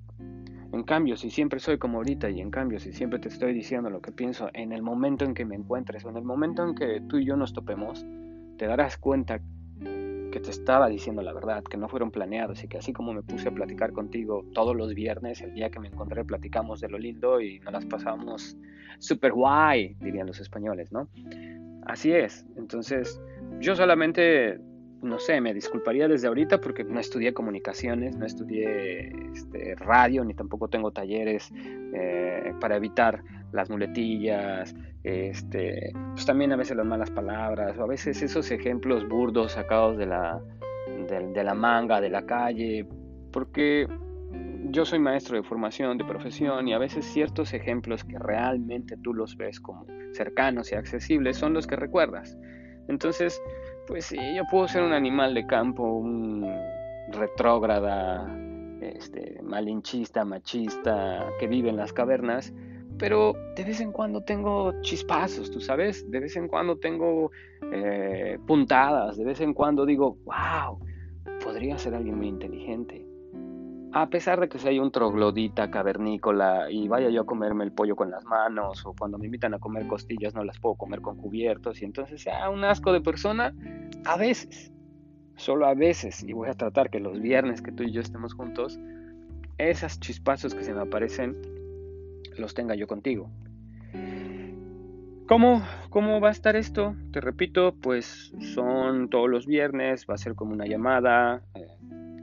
En 0.72 0.82
cambio, 0.82 1.18
si 1.18 1.30
siempre 1.30 1.60
soy 1.60 1.78
como 1.78 2.00
ahorita 2.00 2.32
y 2.32 2.42
en 2.42 2.50
cambio, 2.50 2.80
si 2.80 2.94
siempre 2.94 3.20
te 3.20 3.28
estoy 3.28 3.54
diciendo 3.54 3.92
lo 3.92 4.02
que 4.02 4.12
pienso 4.12 4.50
en 4.54 4.72
el 4.72 4.82
momento 4.82 5.24
en 5.24 5.36
que 5.36 5.46
me 5.46 5.56
encuentres 5.56 6.04
o 6.04 6.10
en 6.10 6.18
el 6.18 6.24
momento 6.24 6.68
en 6.68 6.74
que 6.74 7.00
tú 7.08 7.20
y 7.20 7.26
yo 7.26 7.38
nos 7.38 7.54
topemos, 7.54 8.04
te 8.58 8.66
darás 8.66 8.98
cuenta 8.98 9.40
que 10.34 10.40
te 10.40 10.50
estaba 10.50 10.90
diciendo 10.90 11.22
la 11.22 11.32
verdad, 11.32 11.64
que 11.64 11.78
no 11.78 11.88
fueron 11.88 12.10
planeados 12.10 12.64
y 12.64 12.68
que 12.68 12.80
así 12.80 12.92
como 12.92 13.14
me 13.14 13.22
puse 13.22 13.50
a 13.50 13.52
platicar 13.52 13.94
contigo 13.94 14.44
todos 14.52 14.76
los 14.76 14.96
viernes, 14.96 15.42
el 15.42 15.54
día 15.54 15.70
que 15.70 15.80
me 15.80 15.90
encontré 15.90 16.26
platicamos 16.26 16.82
de 16.82 16.90
lo 16.90 16.98
lindo 16.98 17.40
y 17.40 17.60
nos 17.60 17.72
las 17.72 17.86
pasamos 17.86 18.58
super 18.98 19.32
guay, 19.32 19.96
dirían 20.00 20.26
los 20.26 20.40
españoles, 20.40 20.92
¿no? 20.92 21.08
Así 21.86 22.14
es, 22.14 22.48
entonces 22.58 23.22
yo 23.60 23.76
solamente, 23.76 24.60
no 25.04 25.20
sé, 25.20 25.40
me 25.40 25.54
disculparía 25.54 26.08
desde 26.08 26.28
ahorita 26.28 26.60
porque 26.60 26.84
no 26.84 27.00
estudié 27.00 27.32
comunicaciones, 27.36 28.18
no 28.18 28.26
estudié 28.26 29.14
este, 29.34 29.76
radio, 29.76 30.26
ni 30.26 30.34
tampoco 30.34 30.68
tengo 30.68 30.90
talleres 30.90 31.52
eh, 31.94 32.56
para 32.60 32.78
evitar 32.78 33.24
las 33.54 33.70
muletillas, 33.70 34.76
este, 35.04 35.94
pues 36.14 36.26
también 36.26 36.52
a 36.52 36.56
veces 36.56 36.76
las 36.76 36.86
malas 36.86 37.12
palabras, 37.12 37.78
o 37.78 37.84
a 37.84 37.88
veces 37.88 38.22
esos 38.22 38.50
ejemplos 38.52 39.08
burdos 39.08 39.54
sacados 39.54 39.98
de 39.98 40.08
la, 40.08 40.42
de, 41.08 41.44
la 41.44 41.54
manga, 41.54 42.02
de 42.02 42.10
la 42.10 42.26
calle, 42.26 42.88
porque 43.32 43.88
yo 44.70 44.86
soy 44.86 45.00
maestro 45.00 45.38
de 45.38 45.44
formación, 45.44 45.98
de 45.98 46.06
profesión, 46.06 46.68
y 46.68 46.74
a 46.74 46.80
veces 46.80 47.06
ciertos 47.06 47.54
ejemplos 47.54 48.04
que 48.04 48.18
realmente 48.18 48.98
tú 49.04 49.14
los 49.14 49.38
ves 49.38 49.60
como 49.60 49.86
cercanos 50.14 50.72
y 50.72 50.76
accesibles 50.76 51.38
son 51.38 51.54
los 51.54 51.68
que 51.68 51.76
recuerdas. 51.76 52.38
Entonces, 52.88 53.42
pues 53.88 54.06
sí, 54.06 54.18
yo 54.36 54.44
puedo 54.50 54.68
ser 54.68 54.84
un 54.84 54.94
animal 54.94 55.34
de 55.34 55.46
campo, 55.46 55.84
un 55.84 56.46
retrógrada, 57.10 58.28
este, 58.82 59.40
malinchista, 59.44 60.26
machista, 60.26 61.28
que 61.40 61.48
vive 61.48 61.70
en 61.70 61.78
las 61.78 61.94
cavernas, 61.94 62.54
pero 62.98 63.34
de 63.56 63.64
vez 63.64 63.80
en 63.82 63.92
cuando 63.92 64.22
tengo 64.22 64.74
chispazos, 64.82 65.52
tú 65.52 65.60
sabes, 65.60 66.10
de 66.10 66.20
vez 66.20 66.36
en 66.36 66.48
cuando 66.48 66.78
tengo 66.78 67.32
eh, 67.72 68.38
puntadas, 68.46 69.18
de 69.18 69.26
vez 69.26 69.42
en 69.42 69.54
cuando 69.54 69.86
digo, 69.86 70.18
wow, 70.26 70.80
podría 71.44 71.78
ser 71.78 71.96
alguien 71.96 72.18
muy 72.18 72.28
inteligente. 72.28 73.06
A 73.96 74.10
pesar 74.10 74.40
de 74.40 74.50
que 74.50 74.58
sea 74.58 74.82
un 74.82 74.92
troglodita 74.92 75.70
cavernícola 75.70 76.72
y 76.72 76.88
vaya 76.88 77.10
yo 77.10 77.22
a 77.22 77.26
comerme 77.26 77.64
el 77.64 77.72
pollo 77.72 77.96
con 77.96 78.10
las 78.10 78.26
manos 78.26 78.84
o 78.88 78.96
cuando 78.98 79.20
me 79.20 79.26
invitan 79.26 79.54
a 79.54 79.60
comer 79.60 79.86
costillas 79.88 80.34
no 80.34 80.44
las 80.44 80.60
puedo 80.60 80.74
comer 80.76 81.02
con 81.02 81.16
cubiertos 81.16 81.80
y 81.80 81.86
entonces 81.86 82.24
sea 82.24 82.50
un 82.50 82.64
asco 82.64 82.92
de 82.92 83.02
persona, 83.02 83.54
a 84.06 84.18
veces, 84.18 84.72
solo 85.36 85.68
a 85.68 85.76
veces, 85.76 86.24
y 86.24 86.34
voy 86.34 86.50
a 86.50 86.54
tratar 86.54 86.90
que 86.90 87.00
los 87.00 87.22
viernes 87.22 87.62
que 87.62 87.72
tú 87.72 87.84
y 87.84 87.92
yo 87.92 88.02
estemos 88.02 88.34
juntos, 88.34 88.80
esas 89.60 90.00
chispazos 90.00 90.56
que 90.56 90.64
se 90.64 90.74
me 90.74 90.82
aparecen 90.82 91.38
los 92.38 92.54
tenga 92.54 92.76
yo 92.76 92.88
contigo. 92.88 93.30
¿Cómo, 95.28 95.64
¿Cómo 95.90 96.20
va 96.20 96.30
a 96.30 96.32
estar 96.32 96.56
esto? 96.56 96.96
Te 97.12 97.22
repito, 97.22 97.74
pues 97.82 98.34
son 98.54 99.10
todos 99.10 99.30
los 99.30 99.48
viernes, 99.48 100.06
va 100.10 100.16
a 100.16 100.18
ser 100.18 100.36
como 100.36 100.54
una 100.54 100.66
llamada. 100.66 101.42
Eh, 101.56 101.68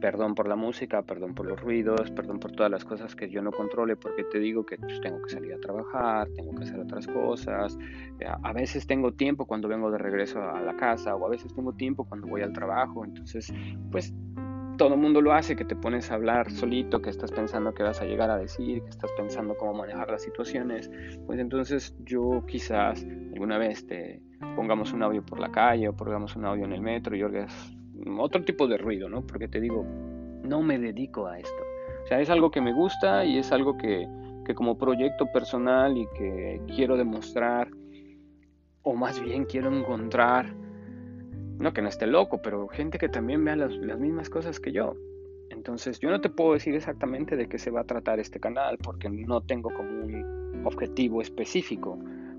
perdón 0.00 0.34
por 0.34 0.48
la 0.48 0.56
música, 0.56 1.02
perdón 1.02 1.34
por 1.34 1.46
los 1.46 1.60
ruidos, 1.60 2.10
perdón 2.10 2.40
por 2.40 2.52
todas 2.52 2.70
las 2.70 2.84
cosas 2.84 3.14
que 3.14 3.28
yo 3.28 3.42
no 3.42 3.52
controle, 3.52 3.96
porque 3.96 4.24
te 4.24 4.38
digo 4.38 4.64
que 4.64 4.76
pues, 4.76 5.00
tengo 5.00 5.20
que 5.22 5.30
salir 5.30 5.54
a 5.54 5.60
trabajar, 5.60 6.28
tengo 6.34 6.54
que 6.54 6.64
hacer 6.64 6.80
otras 6.80 7.06
cosas. 7.06 7.78
Eh, 8.18 8.26
a 8.26 8.52
veces 8.52 8.86
tengo 8.86 9.12
tiempo 9.12 9.46
cuando 9.46 9.68
vengo 9.68 9.90
de 9.90 9.98
regreso 9.98 10.42
a 10.42 10.60
la 10.60 10.76
casa 10.76 11.14
o 11.14 11.26
a 11.26 11.30
veces 11.30 11.54
tengo 11.54 11.72
tiempo 11.74 12.04
cuando 12.04 12.26
voy 12.26 12.42
al 12.42 12.52
trabajo. 12.52 13.04
Entonces, 13.04 13.52
pues 13.90 14.12
todo 14.80 14.94
el 14.94 15.00
mundo 15.00 15.20
lo 15.20 15.34
hace, 15.34 15.56
que 15.56 15.66
te 15.66 15.76
pones 15.76 16.10
a 16.10 16.14
hablar 16.14 16.50
solito, 16.50 17.02
que 17.02 17.10
estás 17.10 17.30
pensando 17.30 17.74
qué 17.74 17.82
vas 17.82 18.00
a 18.00 18.06
llegar 18.06 18.30
a 18.30 18.38
decir, 18.38 18.82
que 18.82 18.88
estás 18.88 19.10
pensando 19.14 19.54
cómo 19.54 19.74
manejar 19.74 20.10
las 20.10 20.22
situaciones, 20.22 20.90
pues 21.26 21.38
entonces 21.38 21.94
yo 22.06 22.42
quizás 22.46 23.04
alguna 23.34 23.58
vez 23.58 23.86
te 23.86 24.22
pongamos 24.56 24.94
un 24.94 25.02
audio 25.02 25.22
por 25.22 25.38
la 25.38 25.50
calle 25.50 25.86
o 25.86 25.94
pongamos 25.94 26.34
un 26.34 26.46
audio 26.46 26.64
en 26.64 26.72
el 26.72 26.80
metro 26.80 27.14
y 27.14 27.22
oigas 27.22 27.76
otro 28.18 28.42
tipo 28.42 28.66
de 28.66 28.78
ruido, 28.78 29.10
¿no? 29.10 29.20
Porque 29.20 29.48
te 29.48 29.60
digo, 29.60 29.84
no 30.44 30.62
me 30.62 30.78
dedico 30.78 31.26
a 31.26 31.38
esto. 31.38 31.62
O 32.02 32.06
sea, 32.06 32.18
es 32.22 32.30
algo 32.30 32.50
que 32.50 32.62
me 32.62 32.72
gusta 32.72 33.22
y 33.26 33.36
es 33.36 33.52
algo 33.52 33.76
que, 33.76 34.08
que 34.46 34.54
como 34.54 34.78
proyecto 34.78 35.26
personal 35.30 35.98
y 35.98 36.06
que 36.16 36.58
quiero 36.74 36.96
demostrar, 36.96 37.68
o 38.80 38.94
más 38.94 39.20
bien 39.20 39.44
quiero 39.44 39.70
encontrar 39.70 40.54
no 41.60 41.74
que 41.74 41.82
no 41.82 41.88
esté 41.88 42.06
loco, 42.06 42.40
pero 42.42 42.66
gente 42.68 42.98
que 42.98 43.08
también 43.08 43.44
vea 43.44 43.54
las, 43.54 43.76
mismas 43.98 44.30
cosas 44.30 44.58
que 44.58 44.72
yo. 44.72 44.96
Entonces 45.50 46.00
yo 46.00 46.10
no 46.10 46.20
te 46.20 46.30
puedo 46.30 46.54
decir 46.54 46.74
exactamente 46.74 47.36
de 47.36 47.48
qué 47.48 47.58
se 47.58 47.70
va 47.70 47.82
a 47.82 47.84
tratar 47.84 48.18
este 48.18 48.40
canal 48.40 48.78
porque 48.78 49.10
no 49.10 49.42
tengo 49.42 49.70
como 49.74 49.90
un 49.90 50.62
objetivo 50.64 51.20
específico, 51.20 51.98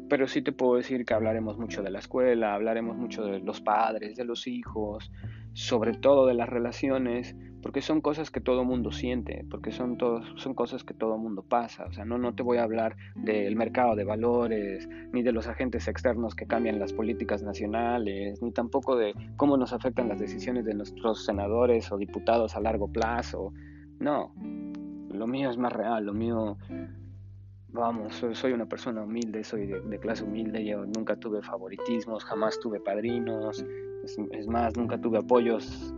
pero 0.09 0.27
sí 0.27 0.41
te 0.41 0.51
puedo 0.51 0.75
decir 0.75 1.05
que 1.05 1.13
hablaremos 1.13 1.57
mucho 1.57 1.83
de 1.83 1.91
la 1.91 1.99
escuela, 1.99 2.55
hablaremos 2.55 2.97
mucho 2.97 3.23
de 3.23 3.39
los 3.39 3.61
padres, 3.61 4.15
de 4.15 4.25
los 4.25 4.47
hijos, 4.47 5.11
sobre 5.53 5.93
todo 5.93 6.25
de 6.25 6.33
las 6.33 6.49
relaciones, 6.49 7.35
porque 7.61 7.81
son 7.81 8.01
cosas 8.01 8.31
que 8.31 8.41
todo 8.41 8.63
mundo 8.63 8.91
siente, 8.91 9.45
porque 9.49 9.71
son, 9.71 9.97
todos, 9.97 10.25
son 10.35 10.53
cosas 10.53 10.83
que 10.83 10.93
todo 10.93 11.17
mundo 11.17 11.43
pasa. 11.43 11.85
O 11.85 11.93
sea, 11.93 12.05
no, 12.05 12.17
no 12.17 12.33
te 12.33 12.43
voy 12.43 12.57
a 12.57 12.63
hablar 12.63 12.95
del 13.15 13.55
mercado 13.55 13.95
de 13.95 14.03
valores, 14.03 14.89
ni 15.11 15.21
de 15.21 15.31
los 15.31 15.47
agentes 15.47 15.87
externos 15.87 16.35
que 16.35 16.47
cambian 16.47 16.79
las 16.79 16.93
políticas 16.93 17.43
nacionales, 17.43 18.41
ni 18.41 18.51
tampoco 18.51 18.95
de 18.95 19.13
cómo 19.37 19.57
nos 19.57 19.73
afectan 19.73 20.09
las 20.09 20.19
decisiones 20.19 20.65
de 20.65 20.73
nuestros 20.73 21.25
senadores 21.25 21.91
o 21.91 21.97
diputados 21.97 22.55
a 22.55 22.61
largo 22.61 22.87
plazo. 22.87 23.53
No, 23.99 24.33
lo 25.09 25.27
mío 25.27 25.49
es 25.49 25.57
más 25.57 25.71
real, 25.71 26.05
lo 26.05 26.13
mío, 26.13 26.57
vamos, 27.69 28.23
soy, 28.33 28.53
una 28.53 28.65
persona 28.65 29.03
humilde, 29.03 29.43
soy 29.43 29.67
de, 29.67 29.99
clase 29.99 30.23
humilde, 30.23 30.65
yo 30.65 30.85
nunca 30.85 31.15
tuve 31.15 31.41
favoritismos, 31.41 32.23
jamás 32.25 32.59
tuve 32.59 32.79
padrinos, 32.79 33.63
es, 34.31 34.47
más, 34.47 34.75
nunca 34.75 34.99
tuve 34.99 35.19
apoyos. 35.19 35.93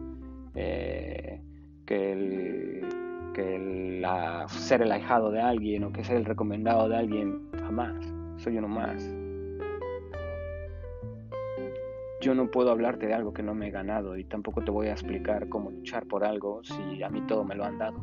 Eh, 0.56 1.42
que 1.94 2.12
el, 2.12 3.34
que 3.34 4.00
la, 4.02 4.48
ser 4.48 4.82
el 4.82 4.92
ahijado 4.92 5.32
de 5.32 5.42
alguien 5.42 5.84
o 5.84 5.94
que 5.94 6.04
ser 6.04 6.18
el 6.18 6.26
recomendado 6.26 6.90
de 6.90 6.98
alguien, 6.98 7.40
jamás, 7.60 7.94
soy 8.38 8.58
uno 8.58 8.68
más. 8.68 9.16
Yo 12.22 12.34
no 12.34 12.50
puedo 12.50 12.72
hablarte 12.72 13.06
de 13.06 13.14
algo 13.14 13.34
que 13.34 13.44
no 13.44 13.54
me 13.54 13.68
he 13.68 13.72
ganado 13.72 14.18
y 14.18 14.24
tampoco 14.24 14.62
te 14.62 14.72
voy 14.72 14.88
a 14.88 14.94
explicar 14.94 15.50
cómo 15.50 15.70
luchar 15.70 16.08
por 16.08 16.24
algo 16.24 16.64
si 16.64 17.04
a 17.04 17.10
mí 17.10 17.22
todo 17.28 17.44
me 17.44 17.54
lo 17.54 17.66
han 17.66 17.78
dado. 17.78 18.00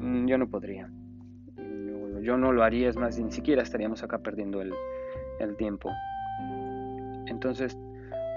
Mm, 0.00 0.26
yo 0.26 0.36
no 0.36 0.48
podría. 0.48 0.90
Yo, 2.20 2.36
no 2.36 2.52
lo 2.52 2.62
haría, 2.62 2.88
es 2.88 2.96
más, 2.96 3.18
ni 3.18 3.32
siquiera 3.32 3.62
estaríamos 3.62 4.02
acá 4.02 4.18
perdiendo 4.18 4.60
el, 4.60 4.72
el 5.40 5.56
tiempo. 5.56 5.90
Entonces, 7.26 7.76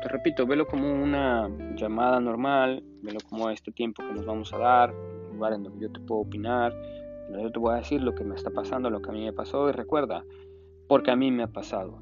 repito, 0.07 0.45
velo 0.45 0.67
como 0.67 0.91
una 0.93 1.49
llamada 1.75 2.19
normal, 2.19 2.83
velo 3.01 3.19
como 3.29 3.49
este 3.49 3.71
tiempo 3.71 4.03
que 4.03 4.13
nos 4.13 4.25
vamos 4.25 4.53
a 4.53 4.57
dar, 4.57 4.93
un 4.93 5.37
lugar 5.37 5.53
en 5.53 5.63
donde 5.63 5.79
yo 5.79 5.91
te 5.91 5.99
puedo 5.99 6.21
opinar, 6.21 6.73
donde 7.29 7.43
yo 7.43 7.51
te 7.51 7.59
voy 7.59 7.73
a 7.73 7.77
decir 7.77 8.01
lo 8.01 8.13
que 8.13 8.23
me 8.23 8.35
está 8.35 8.49
pasando, 8.51 8.89
lo 8.89 9.01
que 9.01 9.09
a 9.09 9.13
mí 9.13 9.23
me 9.23 9.33
pasó 9.33 9.67
y 9.69 9.71
recuerda, 9.71 10.23
porque 10.87 11.11
a 11.11 11.15
mí 11.15 11.31
me 11.31 11.43
ha 11.43 11.47
pasado. 11.47 11.99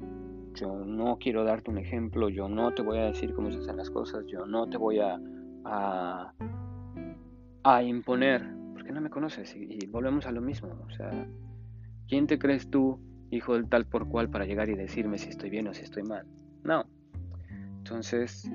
Yo 0.54 0.84
no 0.84 1.18
quiero 1.18 1.44
darte 1.44 1.70
un 1.70 1.78
ejemplo, 1.78 2.28
yo 2.28 2.48
no 2.48 2.72
te 2.74 2.82
voy 2.82 2.98
a 2.98 3.06
decir 3.06 3.34
cómo 3.34 3.50
se 3.50 3.58
hacen 3.58 3.76
las 3.76 3.90
cosas, 3.90 4.24
yo 4.26 4.46
no 4.46 4.68
te 4.68 4.76
voy 4.76 5.00
a, 5.00 5.18
a, 5.64 6.32
a 7.64 7.82
imponer, 7.82 8.46
porque 8.72 8.92
no 8.92 9.00
me 9.00 9.10
conoces 9.10 9.56
y, 9.56 9.78
y 9.82 9.86
volvemos 9.86 10.26
a 10.26 10.32
lo 10.32 10.40
mismo. 10.40 10.68
O 10.86 10.90
sea, 10.90 11.10
¿quién 12.06 12.26
te 12.26 12.38
crees 12.38 12.70
tú, 12.70 13.00
hijo 13.30 13.54
del 13.54 13.68
tal 13.68 13.86
por 13.86 14.08
cual, 14.08 14.30
para 14.30 14.44
llegar 14.44 14.68
y 14.68 14.74
decirme 14.74 15.18
si 15.18 15.30
estoy 15.30 15.50
bien 15.50 15.66
o 15.66 15.74
si 15.74 15.82
estoy 15.82 16.04
mal? 16.04 16.26
Entonces, 17.84 18.50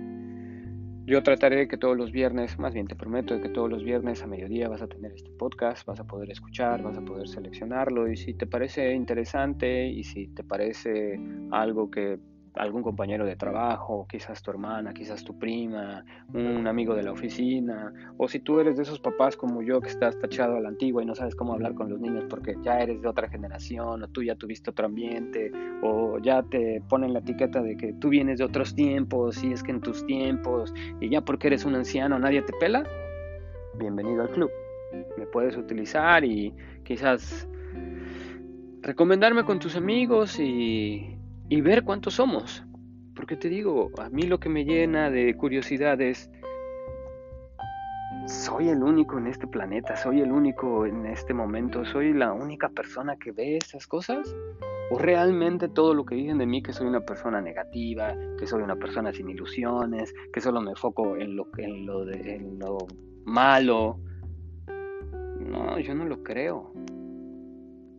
yo 1.05 1.21
trataré 1.21 1.57
de 1.57 1.67
que 1.67 1.77
todos 1.77 1.95
los 1.95 2.11
viernes, 2.11 2.57
más 2.57 2.73
bien 2.73 2.87
te 2.87 2.95
prometo 2.95 3.35
de 3.35 3.41
que 3.41 3.49
todos 3.49 3.69
los 3.69 3.83
viernes 3.83 4.23
a 4.23 4.27
mediodía 4.27 4.67
vas 4.69 4.81
a 4.81 4.87
tener 4.87 5.11
este 5.11 5.29
podcast, 5.29 5.85
vas 5.85 5.99
a 5.99 6.03
poder 6.03 6.31
escuchar, 6.31 6.81
vas 6.81 6.97
a 6.97 7.01
poder 7.01 7.27
seleccionarlo 7.27 8.11
y 8.11 8.17
si 8.17 8.33
te 8.33 8.47
parece 8.47 8.91
interesante 8.91 9.87
y 9.87 10.03
si 10.03 10.29
te 10.29 10.43
parece 10.43 11.19
algo 11.51 11.91
que 11.91 12.17
algún 12.55 12.83
compañero 12.83 13.25
de 13.25 13.35
trabajo, 13.35 14.07
quizás 14.09 14.41
tu 14.41 14.51
hermana, 14.51 14.93
quizás 14.93 15.23
tu 15.23 15.37
prima, 15.37 16.03
un 16.33 16.67
amigo 16.67 16.95
de 16.95 17.03
la 17.03 17.11
oficina, 17.11 17.93
o 18.17 18.27
si 18.27 18.39
tú 18.39 18.59
eres 18.59 18.77
de 18.77 18.83
esos 18.83 18.99
papás 18.99 19.35
como 19.35 19.61
yo 19.61 19.81
que 19.81 19.89
estás 19.89 20.17
tachado 20.19 20.57
a 20.57 20.59
la 20.59 20.69
antigua 20.69 21.03
y 21.03 21.05
no 21.05 21.15
sabes 21.15 21.35
cómo 21.35 21.53
hablar 21.53 21.73
con 21.73 21.89
los 21.89 21.99
niños 21.99 22.25
porque 22.29 22.55
ya 22.61 22.79
eres 22.79 23.01
de 23.01 23.07
otra 23.07 23.29
generación, 23.29 24.03
o 24.03 24.07
tú 24.07 24.23
ya 24.23 24.35
tuviste 24.35 24.69
otro 24.71 24.85
ambiente, 24.85 25.51
o 25.81 26.19
ya 26.19 26.43
te 26.43 26.81
ponen 26.87 27.13
la 27.13 27.19
etiqueta 27.19 27.61
de 27.61 27.77
que 27.77 27.93
tú 27.93 28.09
vienes 28.09 28.39
de 28.39 28.45
otros 28.45 28.75
tiempos 28.75 29.43
y 29.43 29.51
es 29.51 29.63
que 29.63 29.71
en 29.71 29.81
tus 29.81 30.05
tiempos, 30.05 30.73
y 30.99 31.09
ya 31.09 31.21
porque 31.21 31.47
eres 31.47 31.65
un 31.65 31.75
anciano 31.75 32.19
nadie 32.19 32.41
te 32.41 32.53
pela, 32.53 32.83
bienvenido 33.77 34.21
al 34.21 34.29
club. 34.29 34.49
Me 35.17 35.25
puedes 35.27 35.55
utilizar 35.55 36.25
y 36.25 36.53
quizás 36.83 37.47
recomendarme 38.81 39.43
con 39.43 39.59
tus 39.59 39.75
amigos 39.75 40.39
y 40.39 41.18
y 41.49 41.61
ver 41.61 41.83
cuántos 41.83 42.15
somos. 42.15 42.63
Porque 43.15 43.35
te 43.35 43.49
digo, 43.49 43.91
a 43.97 44.09
mí 44.09 44.23
lo 44.23 44.39
que 44.39 44.49
me 44.49 44.63
llena 44.63 45.09
de 45.09 45.35
curiosidad 45.35 45.99
es, 45.99 46.31
soy 48.27 48.69
el 48.69 48.83
único 48.83 49.17
en 49.17 49.27
este 49.27 49.47
planeta, 49.47 49.97
soy 49.97 50.21
el 50.21 50.31
único 50.31 50.85
en 50.85 51.05
este 51.05 51.33
momento, 51.33 51.83
soy 51.85 52.13
la 52.13 52.31
única 52.31 52.69
persona 52.69 53.17
que 53.17 53.31
ve 53.31 53.57
esas 53.57 53.87
cosas. 53.87 54.35
¿O 54.91 54.97
realmente 54.97 55.67
todo 55.67 55.93
lo 55.93 56.03
que 56.03 56.15
dicen 56.15 56.39
de 56.39 56.47
mí 56.47 56.63
que 56.63 56.73
soy 56.73 56.87
una 56.87 57.01
persona 57.01 57.41
negativa, 57.41 58.15
que 58.39 58.47
soy 58.47 58.63
una 58.63 58.75
persona 58.75 59.11
sin 59.11 59.29
ilusiones, 59.29 60.13
que 60.33 60.41
solo 60.41 60.61
me 60.61 60.71
enfoco 60.71 61.15
en 61.15 61.35
lo, 61.35 61.47
en 61.57 61.85
lo, 61.85 62.05
de, 62.05 62.35
en 62.35 62.57
lo 62.57 62.77
malo? 63.25 63.99
No, 65.39 65.79
yo 65.79 65.93
no 65.93 66.05
lo 66.05 66.23
creo. 66.23 66.73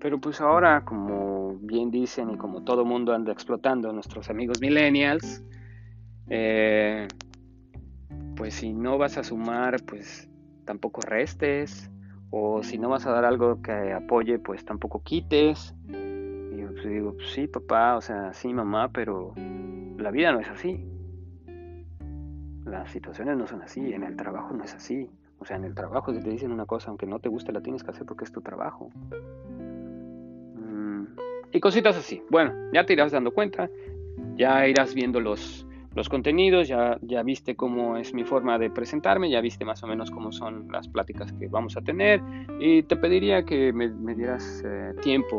Pero 0.00 0.18
pues 0.18 0.40
ahora, 0.40 0.82
como 0.84 1.58
bien 1.60 1.90
dicen 1.90 2.30
y 2.30 2.36
como 2.38 2.62
todo 2.62 2.86
mundo 2.86 3.12
anda 3.12 3.32
explotando 3.32 3.92
nuestros 3.92 4.30
amigos 4.30 4.60
millennials, 4.60 5.44
eh, 6.30 7.06
pues 8.34 8.54
si 8.54 8.72
no 8.72 8.96
vas 8.96 9.18
a 9.18 9.22
sumar, 9.22 9.76
pues 9.84 10.28
tampoco 10.64 11.02
restes. 11.02 11.90
O 12.30 12.62
si 12.62 12.78
no 12.78 12.88
vas 12.88 13.06
a 13.06 13.10
dar 13.10 13.24
algo 13.24 13.60
que 13.60 13.92
apoye, 13.92 14.38
pues 14.38 14.64
tampoco 14.64 15.02
quites. 15.02 15.74
Y 15.88 16.60
yo 16.60 16.68
pues, 16.68 16.84
digo, 16.88 17.14
pues, 17.14 17.30
sí, 17.32 17.46
papá, 17.46 17.96
o 17.96 18.00
sea, 18.00 18.32
sí, 18.32 18.54
mamá, 18.54 18.88
pero 18.88 19.34
la 19.98 20.10
vida 20.10 20.32
no 20.32 20.40
es 20.40 20.48
así. 20.48 20.82
Las 22.64 22.90
situaciones 22.90 23.36
no 23.36 23.46
son 23.46 23.62
así, 23.62 23.92
en 23.92 24.04
el 24.04 24.16
trabajo 24.16 24.54
no 24.54 24.64
es 24.64 24.74
así. 24.74 25.10
O 25.40 25.44
sea, 25.44 25.56
en 25.56 25.64
el 25.64 25.74
trabajo 25.74 26.14
si 26.14 26.20
te 26.20 26.30
dicen 26.30 26.52
una 26.52 26.64
cosa, 26.64 26.88
aunque 26.88 27.06
no 27.06 27.18
te 27.18 27.28
guste, 27.28 27.52
la 27.52 27.60
tienes 27.60 27.82
que 27.82 27.90
hacer 27.90 28.06
porque 28.06 28.24
es 28.24 28.32
tu 28.32 28.40
trabajo 28.40 28.90
y 31.52 31.60
cositas 31.60 31.96
así. 31.96 32.22
Bueno, 32.30 32.52
ya 32.72 32.84
te 32.84 32.92
irás 32.92 33.12
dando 33.12 33.32
cuenta, 33.32 33.70
ya 34.36 34.66
irás 34.66 34.94
viendo 34.94 35.20
los, 35.20 35.66
los 35.94 36.08
contenidos, 36.08 36.68
ya, 36.68 36.98
ya 37.02 37.22
viste 37.22 37.56
cómo 37.56 37.96
es 37.96 38.14
mi 38.14 38.24
forma 38.24 38.58
de 38.58 38.70
presentarme, 38.70 39.30
ya 39.30 39.40
viste 39.40 39.64
más 39.64 39.82
o 39.82 39.86
menos 39.86 40.10
cómo 40.10 40.32
son 40.32 40.68
las 40.70 40.88
pláticas 40.88 41.32
que 41.32 41.48
vamos 41.48 41.76
a 41.76 41.80
tener 41.80 42.20
y 42.60 42.82
te 42.84 42.96
pediría 42.96 43.44
que 43.44 43.72
me, 43.72 44.14
dieras 44.14 44.62
eh, 44.64 44.94
tiempo, 45.02 45.36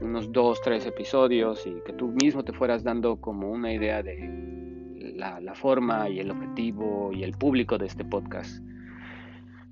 unos 0.00 0.32
dos, 0.32 0.60
tres 0.62 0.86
episodios 0.86 1.66
y 1.66 1.80
que 1.84 1.92
tú 1.92 2.08
mismo 2.22 2.44
te 2.44 2.52
fueras 2.52 2.82
dando 2.82 3.16
como 3.16 3.50
una 3.50 3.72
idea 3.72 4.02
de 4.02 5.12
la, 5.14 5.40
la 5.40 5.54
forma 5.54 6.08
y 6.08 6.20
el 6.20 6.30
objetivo 6.30 7.10
y 7.12 7.22
el 7.22 7.32
público 7.32 7.78
de 7.78 7.86
este 7.86 8.04
podcast. 8.04 8.62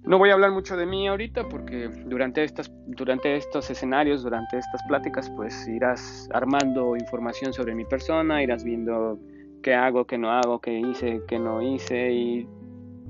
No 0.08 0.16
voy 0.16 0.30
a 0.30 0.32
hablar 0.32 0.52
mucho 0.52 0.74
de 0.74 0.86
mí 0.86 1.06
ahorita 1.06 1.50
porque 1.50 1.90
durante, 2.06 2.42
estas, 2.42 2.72
durante 2.86 3.36
estos 3.36 3.68
escenarios, 3.68 4.22
durante 4.22 4.56
estas 4.56 4.82
pláticas, 4.84 5.28
pues 5.36 5.68
irás 5.68 6.30
armando 6.32 6.96
información 6.96 7.52
sobre 7.52 7.74
mi 7.74 7.84
persona, 7.84 8.42
irás 8.42 8.64
viendo 8.64 9.18
qué 9.62 9.74
hago, 9.74 10.06
qué 10.06 10.16
no 10.16 10.30
hago, 10.30 10.62
qué 10.62 10.80
hice, 10.80 11.20
qué 11.28 11.38
no 11.38 11.60
hice 11.60 12.10
y 12.10 12.48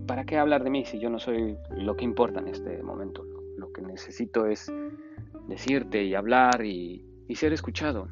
para 0.08 0.24
qué 0.24 0.38
hablar 0.38 0.64
de 0.64 0.70
mí 0.70 0.84
si 0.86 0.98
yo 0.98 1.08
no 1.08 1.20
soy 1.20 1.56
lo 1.70 1.94
que 1.96 2.04
importa 2.04 2.40
en 2.40 2.48
este 2.48 2.82
momento. 2.82 3.24
Lo 3.56 3.72
que 3.72 3.80
necesito 3.80 4.46
es 4.46 4.68
decirte 5.46 6.02
y 6.02 6.16
hablar 6.16 6.64
y, 6.64 7.04
ser 7.36 7.52
escuchado. 7.52 8.08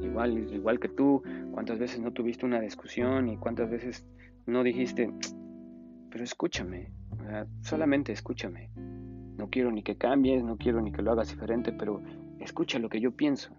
igual, 0.00 0.50
igual 0.54 0.80
que 0.80 0.88
tú, 0.88 1.22
cuántas 1.52 1.78
veces 1.78 2.00
no 2.00 2.14
tuviste 2.14 2.46
una 2.46 2.60
discusión 2.60 3.28
y 3.28 3.36
cuántas 3.36 3.68
veces 3.68 4.06
no 4.46 4.62
dijiste, 4.62 5.12
pero 6.08 6.24
escúchame, 6.24 6.92
solamente 7.60 8.12
escúchame. 8.12 8.70
No 9.36 9.48
quiero 9.50 9.70
ni 9.70 9.82
que 9.82 9.96
cambies, 9.96 10.44
no 10.44 10.56
quiero 10.56 10.80
ni 10.80 10.92
que 10.92 11.02
lo 11.02 11.12
hagas 11.12 11.28
diferente, 11.28 11.72
pero 11.72 12.00
escucha 12.40 12.78
lo 12.78 12.88
que 12.88 13.00
yo 13.00 13.12
pienso. 13.12 13.50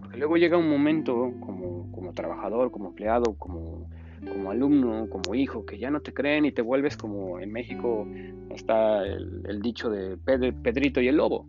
Porque 0.00 0.18
luego 0.18 0.36
llega 0.36 0.56
un 0.56 0.70
momento 0.70 1.32
como, 1.40 1.90
como 1.92 2.12
trabajador, 2.12 2.70
como 2.70 2.88
empleado, 2.88 3.34
como, 3.34 3.90
como 4.20 4.50
alumno, 4.50 5.08
como 5.10 5.34
hijo, 5.34 5.66
que 5.66 5.78
ya 5.78 5.90
no 5.90 6.00
te 6.00 6.14
creen 6.14 6.44
y 6.44 6.52
te 6.52 6.62
vuelves 6.62 6.96
como 6.96 7.40
en 7.40 7.52
México 7.52 8.06
está 8.50 9.04
el, 9.04 9.60
dicho 9.60 9.90
de 9.90 10.16
Pedrito 10.16 11.00
y 11.00 11.08
el 11.08 11.16
lobo. 11.16 11.46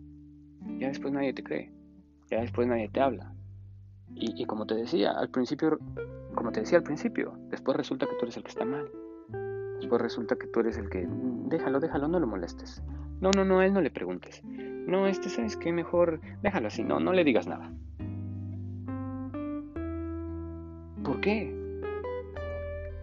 Ya 0.78 0.88
después 0.88 1.12
nadie 1.12 1.32
te 1.32 1.42
cree, 1.42 1.70
ya 2.30 2.40
después 2.40 2.66
nadie 2.66 2.88
te 2.88 3.00
habla. 3.00 3.32
Y, 4.14 4.42
y, 4.42 4.44
como 4.44 4.66
te 4.66 4.74
decía 4.74 5.12
al 5.12 5.30
principio, 5.30 5.78
como 6.34 6.50
te 6.52 6.60
decía 6.60 6.78
al 6.78 6.84
principio, 6.84 7.38
después 7.48 7.76
resulta 7.76 8.06
que 8.06 8.16
tú 8.16 8.22
eres 8.22 8.36
el 8.36 8.42
que 8.42 8.50
está 8.50 8.64
mal. 8.64 8.90
Después 9.80 10.02
resulta 10.02 10.36
que 10.36 10.46
tú 10.46 10.60
eres 10.60 10.76
el 10.76 10.90
que, 10.90 11.08
déjalo, 11.08 11.80
déjalo, 11.80 12.06
no 12.06 12.20
lo 12.20 12.26
molestes. 12.26 12.82
No, 13.22 13.30
no, 13.30 13.46
no, 13.46 13.60
a 13.60 13.66
él 13.66 13.72
no 13.72 13.80
le 13.80 13.90
preguntes. 13.90 14.42
No, 14.44 15.06
este, 15.06 15.30
¿sabes 15.30 15.56
qué? 15.56 15.72
Mejor 15.72 16.20
déjalo 16.42 16.68
así, 16.68 16.84
no, 16.84 17.00
no 17.00 17.14
le 17.14 17.24
digas 17.24 17.46
nada. 17.46 17.72
¿Por 21.02 21.20
qué? 21.22 21.56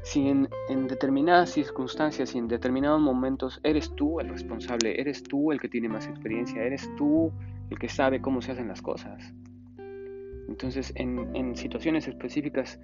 Si 0.03 0.27
en, 0.27 0.47
en, 0.69 0.87
determinadas 0.87 1.49
circunstancias 1.49 2.35
y 2.35 2.37
en 2.37 2.47
determinados 2.47 3.01
momentos 3.01 3.59
eres 3.63 3.95
tú 3.95 4.19
el 4.19 4.29
responsable, 4.29 5.01
eres 5.01 5.23
tú 5.23 5.51
el 5.51 5.59
que 5.59 5.69
tiene 5.69 5.89
más 5.89 6.07
experiencia, 6.07 6.61
eres 6.61 6.87
tú 6.95 7.31
el 7.71 7.79
que 7.79 7.89
sabe 7.89 8.21
cómo 8.21 8.43
se 8.43 8.51
hacen 8.51 8.67
las 8.67 8.83
cosas. 8.83 9.33
Entonces, 10.47 10.93
en, 10.95 11.35
en 11.35 11.55
situaciones 11.55 12.07
específicas, 12.07 12.79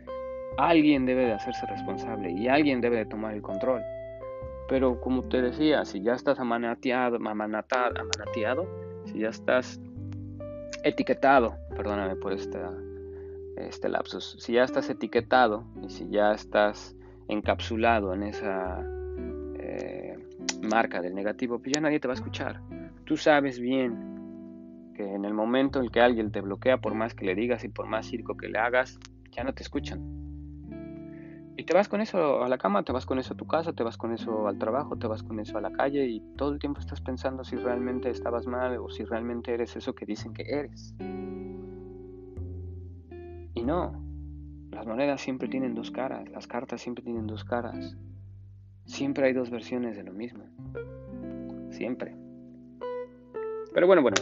alguien 0.58 1.06
debe 1.06 1.26
de 1.26 1.34
hacerse 1.34 1.66
responsable 1.66 2.32
y 2.32 2.48
alguien 2.48 2.82
debe 2.82 2.98
de 2.98 3.06
tomar 3.06 3.34
el 3.34 3.42
control. 3.42 3.82
Pero 4.70 5.00
como 5.02 5.24
te 5.24 5.42
decía, 5.42 5.86
si 5.86 6.02
ya 6.02 6.14
estás 6.14 6.40
amanateado, 6.40 7.18
amanateado, 7.18 8.68
si 9.06 9.20
ya 9.20 9.30
estás 9.30 9.80
etiquetado, 10.84 11.56
perdóname 11.76 12.16
por 12.16 12.34
esta, 12.34 12.72
este 13.58 13.90
lapsus, 13.90 14.38
si 14.40 14.54
ya 14.54 14.64
estás 14.64 14.90
etiquetado 14.90 15.66
y 15.82 15.90
si 15.90 16.10
ya 16.10 16.32
estás 16.32 16.96
encapsulado 17.28 18.14
en 18.14 18.24
esa 18.24 18.86
eh, 19.60 20.18
marca 20.62 21.02
del 21.02 21.16
negativo, 21.16 21.60
pues 21.60 21.74
ya 21.74 21.82
nadie 21.82 22.00
te 22.00 22.08
va 22.08 22.14
a 22.14 22.16
escuchar. 22.16 22.62
Tú 23.06 23.18
sabes 23.18 23.60
bien 23.60 24.94
que 24.96 25.04
en 25.04 25.26
el 25.26 25.34
momento 25.34 25.82
en 25.82 25.90
que 25.90 26.00
alguien 26.00 26.32
te 26.32 26.42
bloquea, 26.42 26.78
por 26.78 26.94
más 26.94 27.14
que 27.14 27.26
le 27.26 27.36
digas 27.36 27.64
y 27.64 27.68
por 27.68 27.88
más 27.88 28.06
circo 28.06 28.38
que 28.38 28.48
le 28.48 28.60
hagas, 28.60 29.00
ya 29.32 29.44
no 29.44 29.54
te 29.54 29.64
escuchan. 29.64 30.23
Y 31.56 31.66
te 31.66 31.74
vas 31.74 31.88
con 31.88 32.02
eso 32.02 32.44
a 32.44 32.50
la 32.50 32.58
cama, 32.58 32.84
te 32.84 32.92
vas 32.92 33.06
con 33.06 33.20
eso 33.20 33.34
a 33.34 33.38
tu 33.38 33.46
casa, 33.46 33.74
te 33.74 33.84
vas 33.84 33.98
con 33.98 34.12
eso 34.12 34.48
al 34.48 34.58
trabajo, 34.58 34.98
te 34.98 35.06
vas 35.06 35.22
con 35.22 35.40
eso 35.40 35.58
a 35.58 35.62
la 35.62 35.72
calle 35.72 36.06
y 36.08 36.20
todo 36.36 36.52
el 36.52 36.60
tiempo 36.60 36.80
estás 36.80 37.00
pensando 37.02 37.44
si 37.44 37.56
realmente 37.58 38.10
estabas 38.10 38.48
mal 38.48 38.78
o 38.78 38.90
si 38.90 39.04
realmente 39.04 39.54
eres 39.54 39.76
eso 39.76 39.94
que 39.94 40.06
dicen 40.06 40.34
que 40.34 40.44
eres. 40.50 40.96
Y 43.54 43.64
no, 43.64 44.04
las 44.72 44.88
monedas 44.88 45.22
siempre 45.22 45.48
tienen 45.48 45.76
dos 45.76 45.92
caras, 45.92 46.28
las 46.30 46.48
cartas 46.48 46.82
siempre 46.82 47.04
tienen 47.04 47.28
dos 47.28 47.44
caras. 47.44 47.96
Siempre 48.86 49.28
hay 49.28 49.34
dos 49.34 49.50
versiones 49.50 49.96
de 49.96 50.04
lo 50.04 50.12
mismo. 50.12 50.44
Siempre. 51.70 52.16
Pero 53.74 53.88
bueno, 53.88 54.02
bueno, 54.02 54.18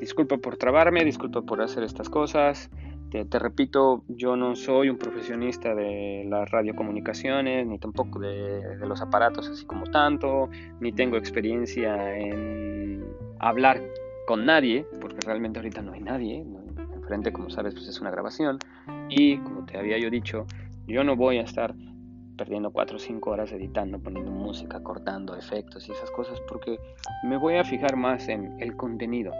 disculpa 0.00 0.38
por 0.38 0.56
trabarme, 0.56 1.04
disculpa 1.04 1.42
por 1.42 1.60
hacer 1.60 1.82
estas 1.82 2.08
cosas. 2.08 2.70
Te, 3.10 3.38
repito, 3.40 4.04
yo 4.06 4.36
no 4.36 4.54
soy 4.54 4.88
un 4.88 4.96
profesionista 4.96 5.74
de 5.74 6.24
las 6.28 6.48
radiocomunicaciones, 6.48 7.66
ni 7.66 7.78
tampoco 7.80 8.20
de, 8.20 8.76
los 8.86 9.00
aparatos 9.02 9.48
así 9.48 9.66
como 9.66 9.86
tanto, 9.86 10.48
ni 10.78 10.92
tengo 10.92 11.16
experiencia 11.16 12.16
en 12.16 13.04
hablar 13.40 13.82
con 14.28 14.46
nadie, 14.46 14.86
porque 15.00 15.16
realmente 15.26 15.58
ahorita 15.58 15.82
no 15.82 15.92
hay 15.92 16.02
nadie, 16.02 16.44
enfrente 16.94 17.32
como 17.32 17.50
sabes 17.50 17.74
pues 17.74 17.88
es 17.88 18.00
una 18.00 18.12
grabación, 18.12 18.60
y 19.08 19.38
como 19.38 19.66
te 19.66 19.76
había 19.76 19.98
yo 19.98 20.08
dicho, 20.08 20.46
yo 20.86 21.02
no 21.02 21.16
voy 21.16 21.38
a 21.38 21.42
estar 21.42 21.74
perdiendo 22.36 22.70
4 22.70 22.96
o 22.96 23.00
5 23.00 23.28
horas 23.28 23.50
editando, 23.50 23.98
poniendo 23.98 24.30
música, 24.30 24.82
cortando 24.84 25.36
efectos 25.36 25.88
y 25.88 25.92
esas 25.92 26.12
cosas, 26.12 26.40
porque 26.48 26.78
me 27.24 27.36
voy 27.36 27.56
a 27.56 27.64
fijar 27.64 27.96
más 27.96 28.28
en 28.28 28.56
el 28.60 28.76
contenido, 28.76 29.32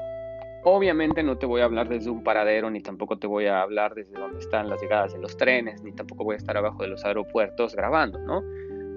Obviamente 0.63 1.23
no 1.23 1.39
te 1.39 1.47
voy 1.47 1.63
a 1.63 1.65
hablar 1.65 1.89
desde 1.89 2.11
un 2.11 2.23
paradero, 2.23 2.71
ni 2.71 2.81
tampoco 2.81 3.19
te 3.19 3.27
voy 3.27 3.47
a 3.47 3.63
hablar 3.63 3.95
desde 3.95 4.19
donde 4.19 4.39
están 4.39 4.69
las 4.69 4.81
llegadas 4.83 5.15
de 5.15 5.19
los 5.19 5.37
trenes, 5.37 5.83
ni 5.83 5.93
tampoco 5.93 6.25
voy 6.25 6.35
a 6.35 6.37
estar 6.37 6.57
abajo 6.57 6.83
de 6.83 6.89
los 6.89 7.05
aeropuertos 7.05 7.75
grabando, 7.75 8.19
¿no? 8.19 8.43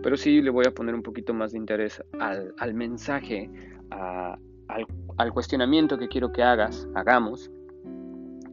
Pero 0.01 0.17
sí 0.17 0.41
le 0.41 0.49
voy 0.49 0.65
a 0.67 0.71
poner 0.71 0.93
un 0.93 1.01
poquito 1.01 1.33
más 1.33 1.53
de 1.53 1.59
interés 1.59 2.03
al, 2.19 2.73
mensaje, 2.73 3.49
al, 3.89 5.33
cuestionamiento 5.33 5.97
que 5.97 6.09
quiero 6.09 6.33
que 6.33 6.43
hagas, 6.43 6.85
hagamos, 6.95 7.49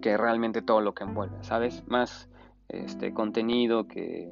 que 0.00 0.16
realmente 0.16 0.62
todo 0.62 0.80
lo 0.80 0.94
que 0.94 1.02
envuelve, 1.02 1.36
¿sabes? 1.42 1.82
Más 1.88 2.30
este 2.68 3.12
contenido 3.12 3.88
que, 3.88 4.30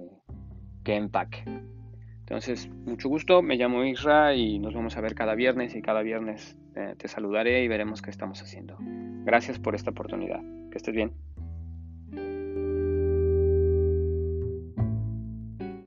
que 0.85 0.95
empaque. 0.95 1.45
Entonces, 2.29 2.69
mucho 2.85 3.09
gusto, 3.09 3.41
me 3.41 3.57
llamo 3.57 3.85
Isra 3.85 4.35
y 4.35 4.59
nos 4.59 4.75
vamos 4.75 4.99
a 4.99 5.01
ver 5.01 5.14
cada 5.14 5.35
viernes 5.35 5.75
y 5.75 5.81
cada 5.81 6.03
viernes 6.03 6.59
te 6.99 7.09
saludaré 7.09 7.64
y 7.64 7.69
veremos 7.69 8.03
qué 8.03 8.11
estamos 8.11 8.43
haciendo. 8.43 8.77
Gracias 9.25 9.59
por 9.59 9.75
esta 9.75 9.93
oportunidad. 9.93 10.41
Que 10.71 10.77
estés 10.77 10.95
bien. 10.95 11.12